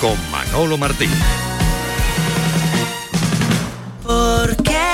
[0.00, 1.10] con Manolo Martín.
[4.02, 4.87] Porque yo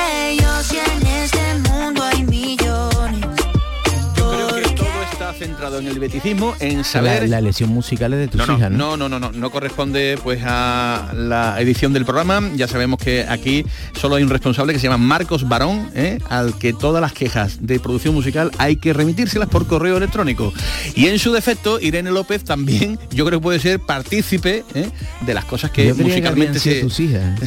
[5.65, 7.29] centrado en el beticismo, en saber...
[7.29, 8.97] La, lesión musical es de tus no, hijas, ¿no?
[8.97, 12.43] No, no, no, no, corresponde pues a la edición del programa.
[12.55, 13.65] Ya sabemos que aquí
[13.99, 16.19] solo hay un responsable que se llama Marcos Barón, ¿eh?
[16.29, 20.53] al que todas las quejas de producción musical hay que remitírselas por correo electrónico.
[20.95, 24.91] Y en su defecto, Irene López también, yo creo que puede ser partícipe ¿eh?
[25.23, 26.81] de las cosas que musicalmente se...
[26.83, 27.41] Tus hijas.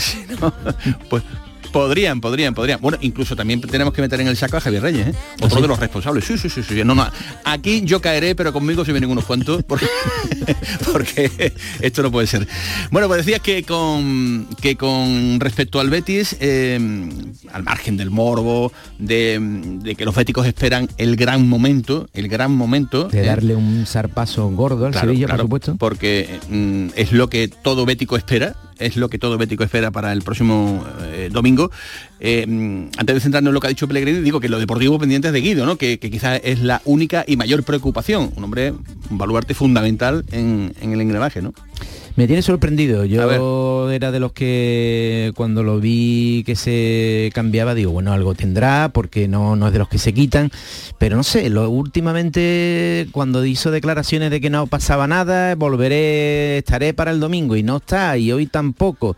[1.09, 1.24] pues
[1.78, 2.82] Podrían, podrían, podrían.
[2.82, 5.13] Bueno, incluso también tenemos que meter en el saco a Javier Reyes, ¿eh?
[5.43, 6.25] otro ¿Ah, de los responsables.
[6.25, 6.84] Sí, sí, sí, sí.
[6.84, 7.07] No, no.
[7.43, 9.86] Aquí yo caeré, pero conmigo se vienen unos cuantos, porque,
[10.91, 12.47] porque esto no puede ser.
[12.89, 16.80] Bueno, pues decías que con que con respecto al Betis, eh,
[17.53, 23.07] al margen del morbo, de, que los béticos esperan el gran momento, el gran momento.
[23.07, 25.75] De darle un zarpazo gordo al Sevilla, por supuesto.
[25.78, 30.11] Porque mm, es lo que todo bético espera es lo que todo bético espera para
[30.13, 31.71] el próximo eh, domingo.
[32.19, 32.43] Eh,
[32.97, 35.34] antes de centrarnos en lo que ha dicho Pellegrini, digo que lo deportivo pendiente es
[35.34, 35.78] de Guido, ¿no?
[35.78, 38.32] que, quizás es la única y mayor preocupación.
[38.36, 38.73] Un hombre,
[39.09, 41.53] un baluarte fundamental en, el engranaje, ¿no?
[42.18, 43.05] Me tiene sorprendido.
[43.05, 48.89] Yo era de los que cuando lo vi que se cambiaba, digo, bueno, algo tendrá,
[48.91, 50.49] porque no, no es de los que se quitan.
[50.97, 56.95] Pero no sé, lo, últimamente cuando hizo declaraciones de que no pasaba nada, volveré, estaré
[56.95, 59.15] para el domingo y no está, y hoy tampoco,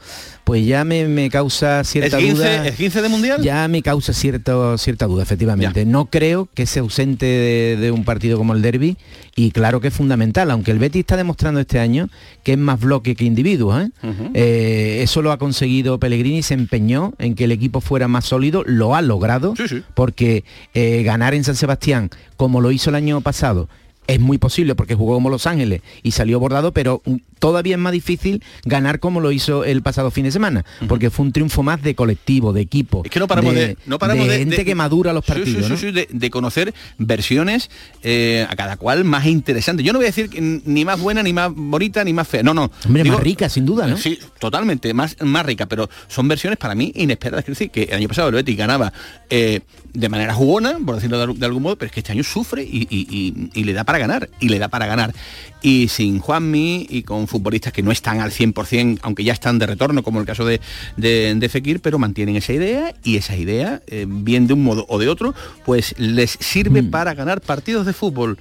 [0.50, 2.68] pues ya me, causa cierta ¿Es 15, duda.
[2.68, 3.43] ¿Es 15 de mundial?
[3.43, 5.86] Ya me causa cierto, cierta duda, efectivamente.
[5.86, 8.97] No creo que se ausente de, de un partido como el derby
[9.36, 12.10] y claro que es fundamental, aunque el Betis está demostrando este año
[12.41, 13.80] que es más bloque que individuo.
[13.80, 13.91] ¿eh?
[14.34, 18.64] Eh, eso lo ha conseguido Pellegrini, se empeñó en que el equipo fuera más sólido,
[18.66, 19.54] lo ha logrado,
[19.93, 23.70] porque eh, ganar en San Sebastián, como lo hizo el año pasado,
[24.14, 27.01] es muy posible porque jugó como Los Ángeles y salió bordado, pero
[27.39, 31.26] todavía es más difícil ganar como lo hizo el pasado fin de semana, porque fue
[31.26, 33.01] un triunfo más de colectivo, de equipo.
[33.05, 35.64] Es que no paramos de, no paramos de, gente que madura los partidos.
[35.66, 35.78] sí, ¿no?
[35.78, 37.70] sí, sí, de, de conocer versiones
[38.03, 39.86] eh, a cada cual más interesantes.
[39.86, 40.30] Yo no voy a decir
[40.66, 42.43] ni más buena, ni más bonita, ni más fea.
[42.43, 42.72] No, no.
[42.86, 43.97] Hombre, más rica, sin duda, ¿no?
[43.97, 47.45] Sí, totalmente, más, más rica, pero son versiones para mí inesperadas.
[47.45, 48.91] Quiero decir que el año pasado el Betis ganaba
[49.30, 49.62] eh,
[49.93, 52.24] de manera jugona, por decirlo de, al- de algún modo, pero es que este año
[52.24, 55.14] sufre y, y- y- y le da para ganar, y le da para ganar.
[55.62, 59.66] Y sin Juanmi y con futbolistas que no están al 100%, aunque ya están de
[59.68, 60.62] retorno, como el caso de,
[60.97, 64.86] de, de Fekir, pero mantienen esa idea y esa idea, eh, bien de un modo
[64.89, 65.36] o de otro,
[65.66, 68.38] pues les sirve para ganar partidos de fútbol.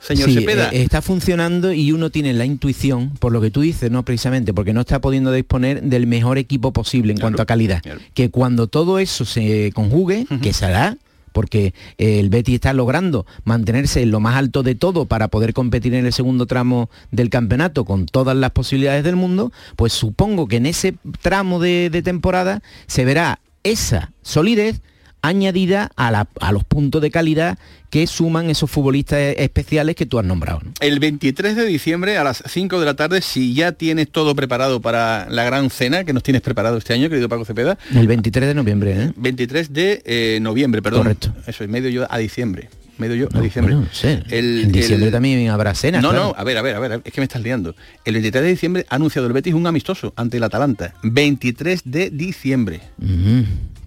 [0.00, 0.70] Señor Sí, Cepeda.
[0.70, 4.52] eh, está funcionando y uno tiene la intuición, por lo que tú dices, no precisamente,
[4.52, 7.82] porque no está pudiendo disponer del mejor equipo posible en cuanto a calidad.
[8.12, 10.96] Que cuando todo eso se conjugue, que se hará,
[11.32, 15.52] porque eh, el Betis está logrando mantenerse en lo más alto de todo para poder
[15.52, 20.46] competir en el segundo tramo del campeonato con todas las posibilidades del mundo, pues supongo
[20.46, 24.82] que en ese tramo de, de temporada se verá esa solidez
[25.22, 27.58] añadida a, la- a los puntos de calidad
[27.90, 30.60] que suman esos futbolistas especiales que tú has nombrado.
[30.64, 30.72] ¿no?
[30.80, 34.80] El 23 de diciembre a las 5 de la tarde, si ya tienes todo preparado
[34.80, 37.78] para la gran cena que nos tienes preparado este año, querido Paco Cepeda.
[37.94, 39.12] El 23 de noviembre, ¿eh?
[39.16, 41.02] 23 de eh, noviembre, perdón.
[41.02, 41.34] Correcto.
[41.46, 42.68] Eso es medio yo a diciembre.
[42.98, 43.74] Medio yo a diciembre.
[43.74, 44.06] bueno, sí.
[44.30, 46.02] El- en diciembre el- también habrá cenas.
[46.02, 46.26] No, claro.
[46.28, 47.74] no, a ver, a ver, a ver, es que me estás liando.
[48.04, 50.94] El 23 de diciembre ha anunciado el Betis un amistoso ante el Atalanta.
[51.02, 52.80] 23 de diciembre.
[52.98, 53.40] Mm,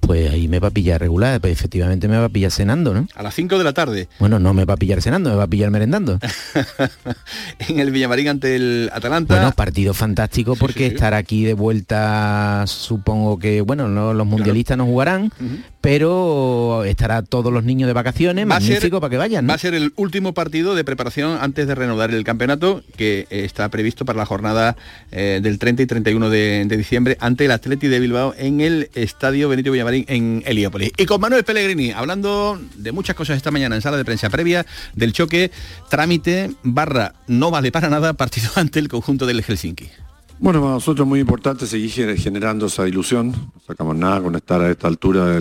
[0.06, 3.08] pues ahí me va a pillar regular, pues efectivamente me va a pillar cenando, ¿no?
[3.16, 4.08] A las 5 de la tarde.
[4.20, 6.20] Bueno, no me va a pillar cenando, me va a pillar merendando.
[7.70, 9.36] en el Villamarín ante el Atalanta.
[9.36, 14.86] Bueno, partido fantástico porque estar aquí de vuelta, supongo que, bueno, no, los mundialistas no
[14.86, 15.32] jugarán,
[15.86, 19.46] pero estará todos los niños de vacaciones, Va a ser- magnífico para que vayan.
[19.46, 19.50] ¿no?
[19.50, 23.46] Va a ser el último partido de preparación antes de reanudar el campeonato que eh,
[23.46, 24.76] está previsto para la jornada
[25.12, 28.90] eh, del 30 y 31 de, de diciembre ante el Atleti de Bilbao en el
[28.96, 30.92] Estadio Benito Villamarín en Heliópolis.
[30.98, 34.66] Y con Manuel Pellegrini, hablando de muchas cosas esta mañana en sala de prensa previa
[34.96, 35.52] del choque,
[35.90, 39.88] trámite barra no vale para nada partido ante el conjunto del Helsinki.
[40.40, 43.32] Bueno, para nosotros es muy importante seguir gener- generando esa ilusión.
[43.32, 45.38] No sacamos nada con estar a esta altura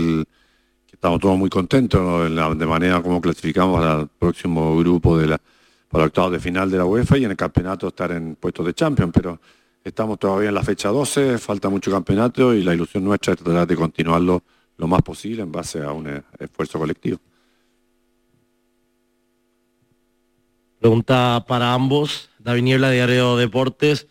[0.93, 5.19] estamos todos muy contentos de manera como clasificamos al próximo grupo
[5.91, 8.73] para octavos de final de la UEFA y en el campeonato estar en puestos de
[8.73, 9.39] Champions, pero
[9.85, 13.67] estamos todavía en la fecha 12, falta mucho campeonato y la ilusión nuestra es tratar
[13.67, 14.43] de continuarlo
[14.79, 17.19] lo más posible en base a un eh, esfuerzo colectivo.
[20.81, 22.31] Pregunta para ambos.
[22.39, 24.07] David Niebla, Diario Deportes.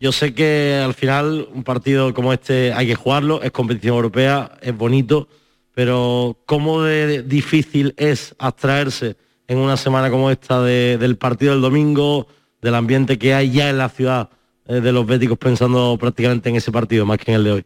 [0.00, 4.52] Yo sé que al final un partido como este hay que jugarlo, es competición europea,
[4.62, 5.28] es bonito,
[5.74, 6.82] pero ¿cómo
[7.22, 12.26] difícil es abstraerse en una semana como esta de- del partido del domingo,
[12.62, 14.30] del ambiente que hay ya en la ciudad
[14.66, 17.64] eh, de los béticos pensando prácticamente en ese partido más que en el de hoy?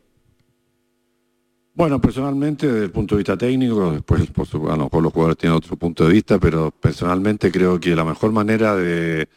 [1.74, 5.56] Bueno, personalmente, desde el punto de vista técnico, después por su- mejor los jugadores tienen
[5.56, 9.28] otro punto de vista, pero personalmente creo que la mejor manera de,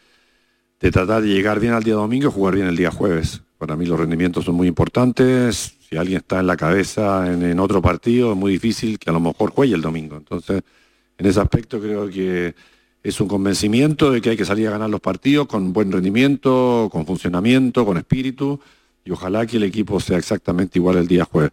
[0.79, 3.41] de tratar de llegar bien al día domingo es jugar bien el día jueves.
[3.57, 5.75] Para mí los rendimientos son muy importantes.
[5.89, 9.13] Si alguien está en la cabeza en, en otro partido, es muy difícil que a
[9.13, 10.17] lo mejor juegue el domingo.
[10.17, 10.61] Entonces,
[11.17, 12.53] en ese aspecto creo que
[13.03, 16.89] es un convencimiento de que hay que salir a ganar los partidos con buen rendimiento,
[16.91, 18.59] con funcionamiento, con espíritu,
[19.05, 21.51] y ojalá que el equipo sea exactamente igual el día jueves.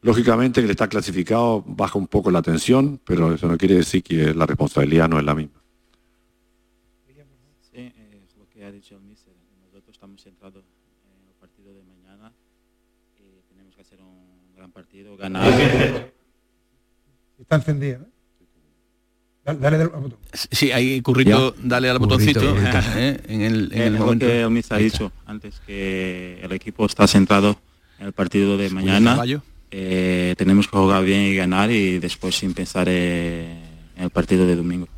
[0.00, 4.02] Lógicamente que le está clasificado baja un poco la tensión, pero eso no quiere decir
[4.02, 5.60] que la responsabilidad no es la misma.
[15.16, 16.12] Partido, ganar.
[17.38, 18.06] Está encendida, ¿no?
[19.44, 20.18] Dale, dale al botón.
[20.32, 21.62] Sí, ahí Currito, Ya.
[21.62, 22.78] dale al Currito, botoncito Currito.
[22.96, 24.26] eh, en el, en Eh, el lo momento.
[24.26, 27.56] que míster ha dicho antes, que el equipo está centrado
[28.00, 29.22] en el partido de mañana.
[29.70, 33.52] Eh, tenemos que jugar bien y ganar y después sin pensar eh,
[33.96, 34.88] en el partido de domingo.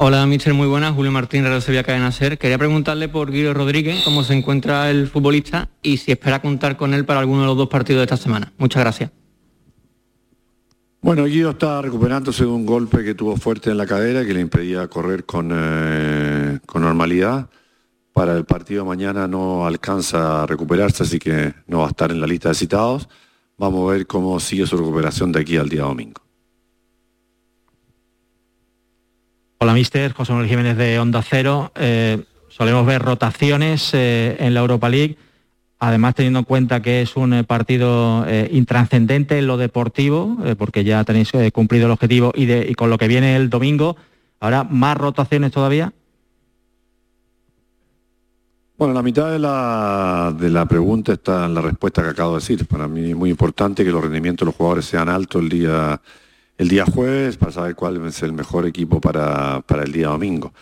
[0.00, 0.94] Hola, Mister, muy buenas.
[0.94, 2.38] Julio Martín, Radio Sevilla Cadena Ser.
[2.38, 6.94] Quería preguntarle por Guido Rodríguez, cómo se encuentra el futbolista y si espera contar con
[6.94, 8.52] él para alguno de los dos partidos de esta semana.
[8.58, 9.10] Muchas gracias.
[11.00, 14.40] Bueno, Guido está recuperándose de un golpe que tuvo fuerte en la cadera que le
[14.40, 17.50] impedía correr con, eh, con normalidad.
[18.12, 22.20] Para el partido mañana no alcanza a recuperarse, así que no va a estar en
[22.20, 23.08] la lista de citados.
[23.56, 26.27] Vamos a ver cómo sigue su recuperación de aquí al día domingo.
[29.60, 30.12] Hola, mister.
[30.12, 31.72] José Manuel Jiménez de Onda Cero.
[31.74, 35.18] Eh, solemos ver rotaciones eh, en la Europa League,
[35.80, 41.02] además teniendo en cuenta que es un eh, partido intranscendente en lo deportivo, porque ya
[41.02, 43.96] tenéis cumplido el objetivo y, y con lo que viene el domingo,
[44.38, 45.92] ¿habrá más rotaciones todavía?
[48.76, 52.38] Bueno, la mitad de la, de la pregunta está en la respuesta que acabo de
[52.38, 52.64] decir.
[52.64, 56.00] Para mí es muy importante que los rendimientos de los jugadores sean altos el día
[56.58, 60.52] el día jueves para saber cuál es el mejor equipo para, el día domingo.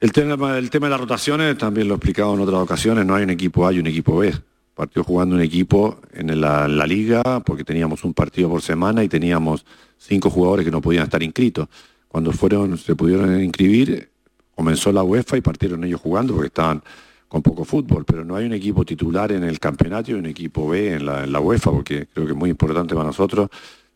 [0.00, 3.14] El tema, el tema de las rotaciones, también lo he explicado en otras ocasiones, no
[3.14, 4.34] hay un equipo A y un equipo B.
[4.74, 9.64] Partió jugando un equipo en la, liga porque teníamos un partido por semana y teníamos
[9.98, 11.68] cinco jugadores que no podían estar inscritos.
[12.08, 14.10] Cuando fueron, se pudieron inscribir,
[14.56, 16.82] comenzó la UEFA y partieron ellos jugando porque estaban
[17.28, 20.68] con poco fútbol, pero no hay un equipo titular en el campeonato y un equipo
[20.68, 23.48] B en la UEFA, porque creo que es muy importante para nosotros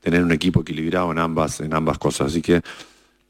[0.05, 2.26] tener un equipo equilibrado en ambas, en ambas cosas.
[2.26, 2.61] Así que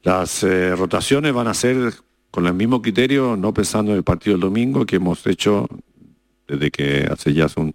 [0.03, 1.93] las eh, rotaciones van a ser
[2.29, 5.69] con el mismo criterio, no pensando en el partido del domingo que hemos hecho
[6.45, 7.73] desde que hace ya hace un,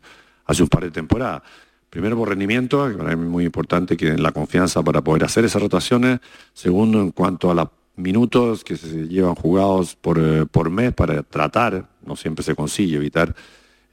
[0.69, 1.43] par de temporadas.
[1.89, 5.47] Primero por rendimiento, que para mí es muy importante que la confianza para poder hacer
[5.47, 6.21] esas rotaciones.
[6.53, 11.23] Segundo, en cuanto a los minutos que se llevan jugados por, eh, por mes para
[11.23, 13.35] tratar, no siempre se consigue evitar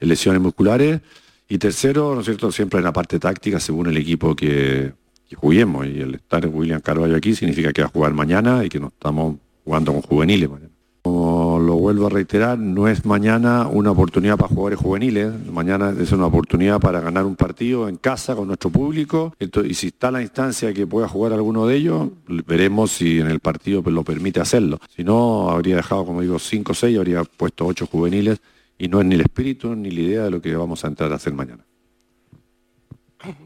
[0.00, 1.00] lesiones musculares.
[1.48, 4.92] Y tercero, ¿no es cierto?, siempre en la parte táctica, según el equipo que,
[5.34, 5.86] juguemos.
[5.86, 8.88] Y el estar William Carvalho aquí significa que va a jugar mañana y que no
[8.88, 10.70] estamos jugando con juveniles mañana.
[11.02, 16.12] Como lo vuelvo a reiterar, no es mañana una oportunidad para jugadores juveniles, mañana es
[16.12, 20.20] una oportunidad para ganar un partido en casa con nuestro público y si está la
[20.20, 22.08] instancia que pueda jugar alguno de ellos,
[22.46, 24.80] veremos si en el partido lo permite hacerlo.
[24.94, 28.40] Si no, habría dejado, como digo, 5 o 6, habría puesto 8 juveniles
[28.78, 31.12] y no es ni el espíritu ni la idea de lo que vamos a entrar
[31.12, 31.64] a hacer mañana.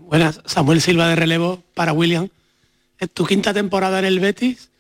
[0.07, 2.28] Buenas, Samuel Silva de relevo para William.
[2.99, 4.70] Es tu quinta temporada en el Betis.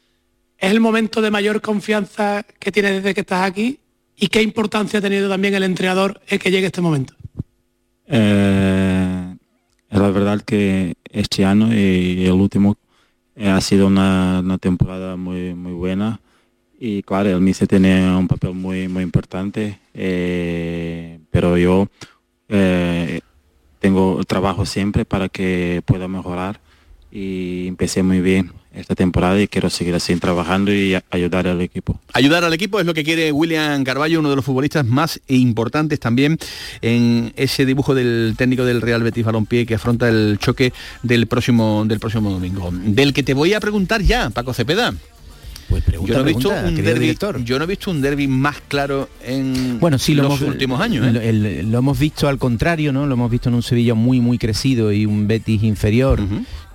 [0.58, 3.80] ¿Es el momento de mayor confianza que tienes desde que estás aquí?
[4.16, 7.14] ¿Y qué importancia ha tenido también el entrenador el que llegue este momento?
[8.06, 9.34] Eh,
[9.88, 12.76] es la verdad que este año y el último
[13.34, 16.20] eh, ha sido una, temporada muy, muy buena
[16.84, 21.86] y claro, el MISE tiene un papel muy, muy importante, eh, pero yo
[22.48, 23.20] eh,
[23.78, 26.58] tengo trabajo siempre para que pueda mejorar
[27.12, 32.00] y empecé muy bien esta temporada y quiero seguir así trabajando y ayudar al equipo.
[32.14, 36.00] Ayudar al equipo es lo que quiere William Carballo, uno de los futbolistas más importantes
[36.00, 36.36] también
[36.80, 40.72] en ese dibujo del técnico del Real Betis Balompié que afronta el choque
[41.04, 42.70] del próximo, del próximo domingo.
[42.72, 44.92] Del que te voy a preguntar ya, Paco Cepeda.
[45.72, 49.08] Pues yo, no he visto un derby, yo no he visto un derby más claro
[49.24, 51.06] en bueno, sí, lo los últimos años.
[51.06, 51.62] ¿eh?
[51.64, 53.06] Lo, hemos visto al contrario, ¿no?
[53.06, 56.20] Lo hemos visto en un Sevilla muy, muy crecido y un Betis inferior.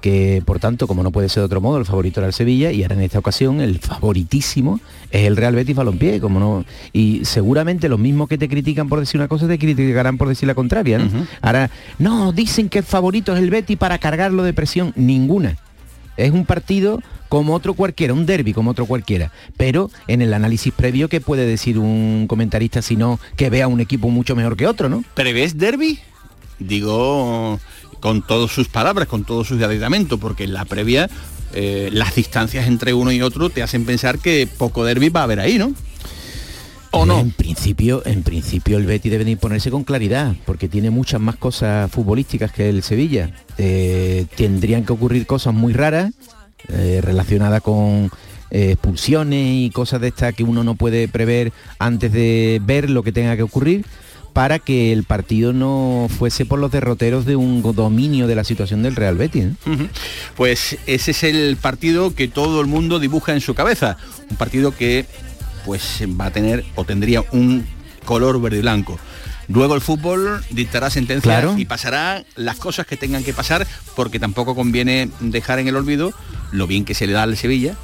[0.01, 2.71] que por tanto, como no puede ser de otro modo, el favorito era el Sevilla
[2.71, 4.79] y ahora en esta ocasión el favoritísimo
[5.11, 8.99] es el Real Betis Balompié, como no y seguramente los mismos que te critican por
[8.99, 10.99] decir una cosa te criticarán por decir la contraria,
[11.41, 11.69] Ahora,
[11.99, 15.57] no, dicen que el favorito es el Betis para cargarlo de presión, ninguna.
[16.17, 19.31] Es un partido como otro cualquiera, un derby como otro cualquiera.
[19.57, 23.79] Pero en el análisis previo, ¿qué puede decir un comentarista si no que vea un
[23.79, 25.03] equipo mucho mejor que otro, no?
[25.13, 25.99] ¿Prevés derby?
[26.59, 27.59] Digo
[27.99, 31.09] con todas sus palabras, con todos sus aditamentos, porque en la previa
[31.53, 35.23] eh, las distancias entre uno y otro te hacen pensar que poco derby va a
[35.23, 35.73] haber ahí, ¿no?
[36.91, 37.19] ¿O no?
[37.19, 41.35] En principio, en principio el Betty debe de imponerse con claridad, porque tiene muchas más
[41.35, 43.31] cosas futbolísticas que el Sevilla.
[43.57, 46.13] Eh, tendrían que ocurrir cosas muy raras
[46.69, 48.11] eh, relacionada con
[48.49, 53.03] eh, expulsiones y cosas de estas que uno no puede prever antes de ver lo
[53.03, 53.85] que tenga que ocurrir
[54.37, 58.83] para que el partido no fuese por los derroteros de un dominio de la situación
[58.83, 59.45] del Real Betis.
[59.45, 59.89] ¿eh?
[60.35, 63.97] Pues ese es el partido que todo el mundo dibuja en su cabeza,
[64.29, 65.07] un partido que
[65.67, 67.67] pues va a tener o tendría un
[68.05, 68.97] color verde y blanco.
[69.49, 74.55] Luego el fútbol dictará sentencia y pasará las cosas que tengan que pasar, porque tampoco
[74.55, 76.13] conviene dejar en el olvido
[76.51, 77.75] lo bien que se le da al Sevilla.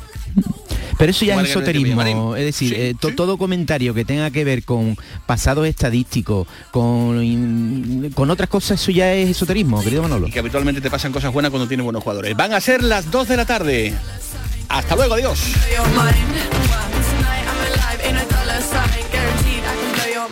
[0.97, 4.95] Pero eso ya es esoterismo, es decir, eh, todo comentario que tenga que ver con
[5.25, 10.27] pasados estadísticos, con, con otras cosas, eso ya es esoterismo, querido Manolo.
[10.29, 12.33] Y que habitualmente te pasan cosas buenas cuando tienes buenos jugadores.
[12.37, 13.93] Van a ser las 2 de la tarde.
[14.69, 15.39] Hasta luego, adiós.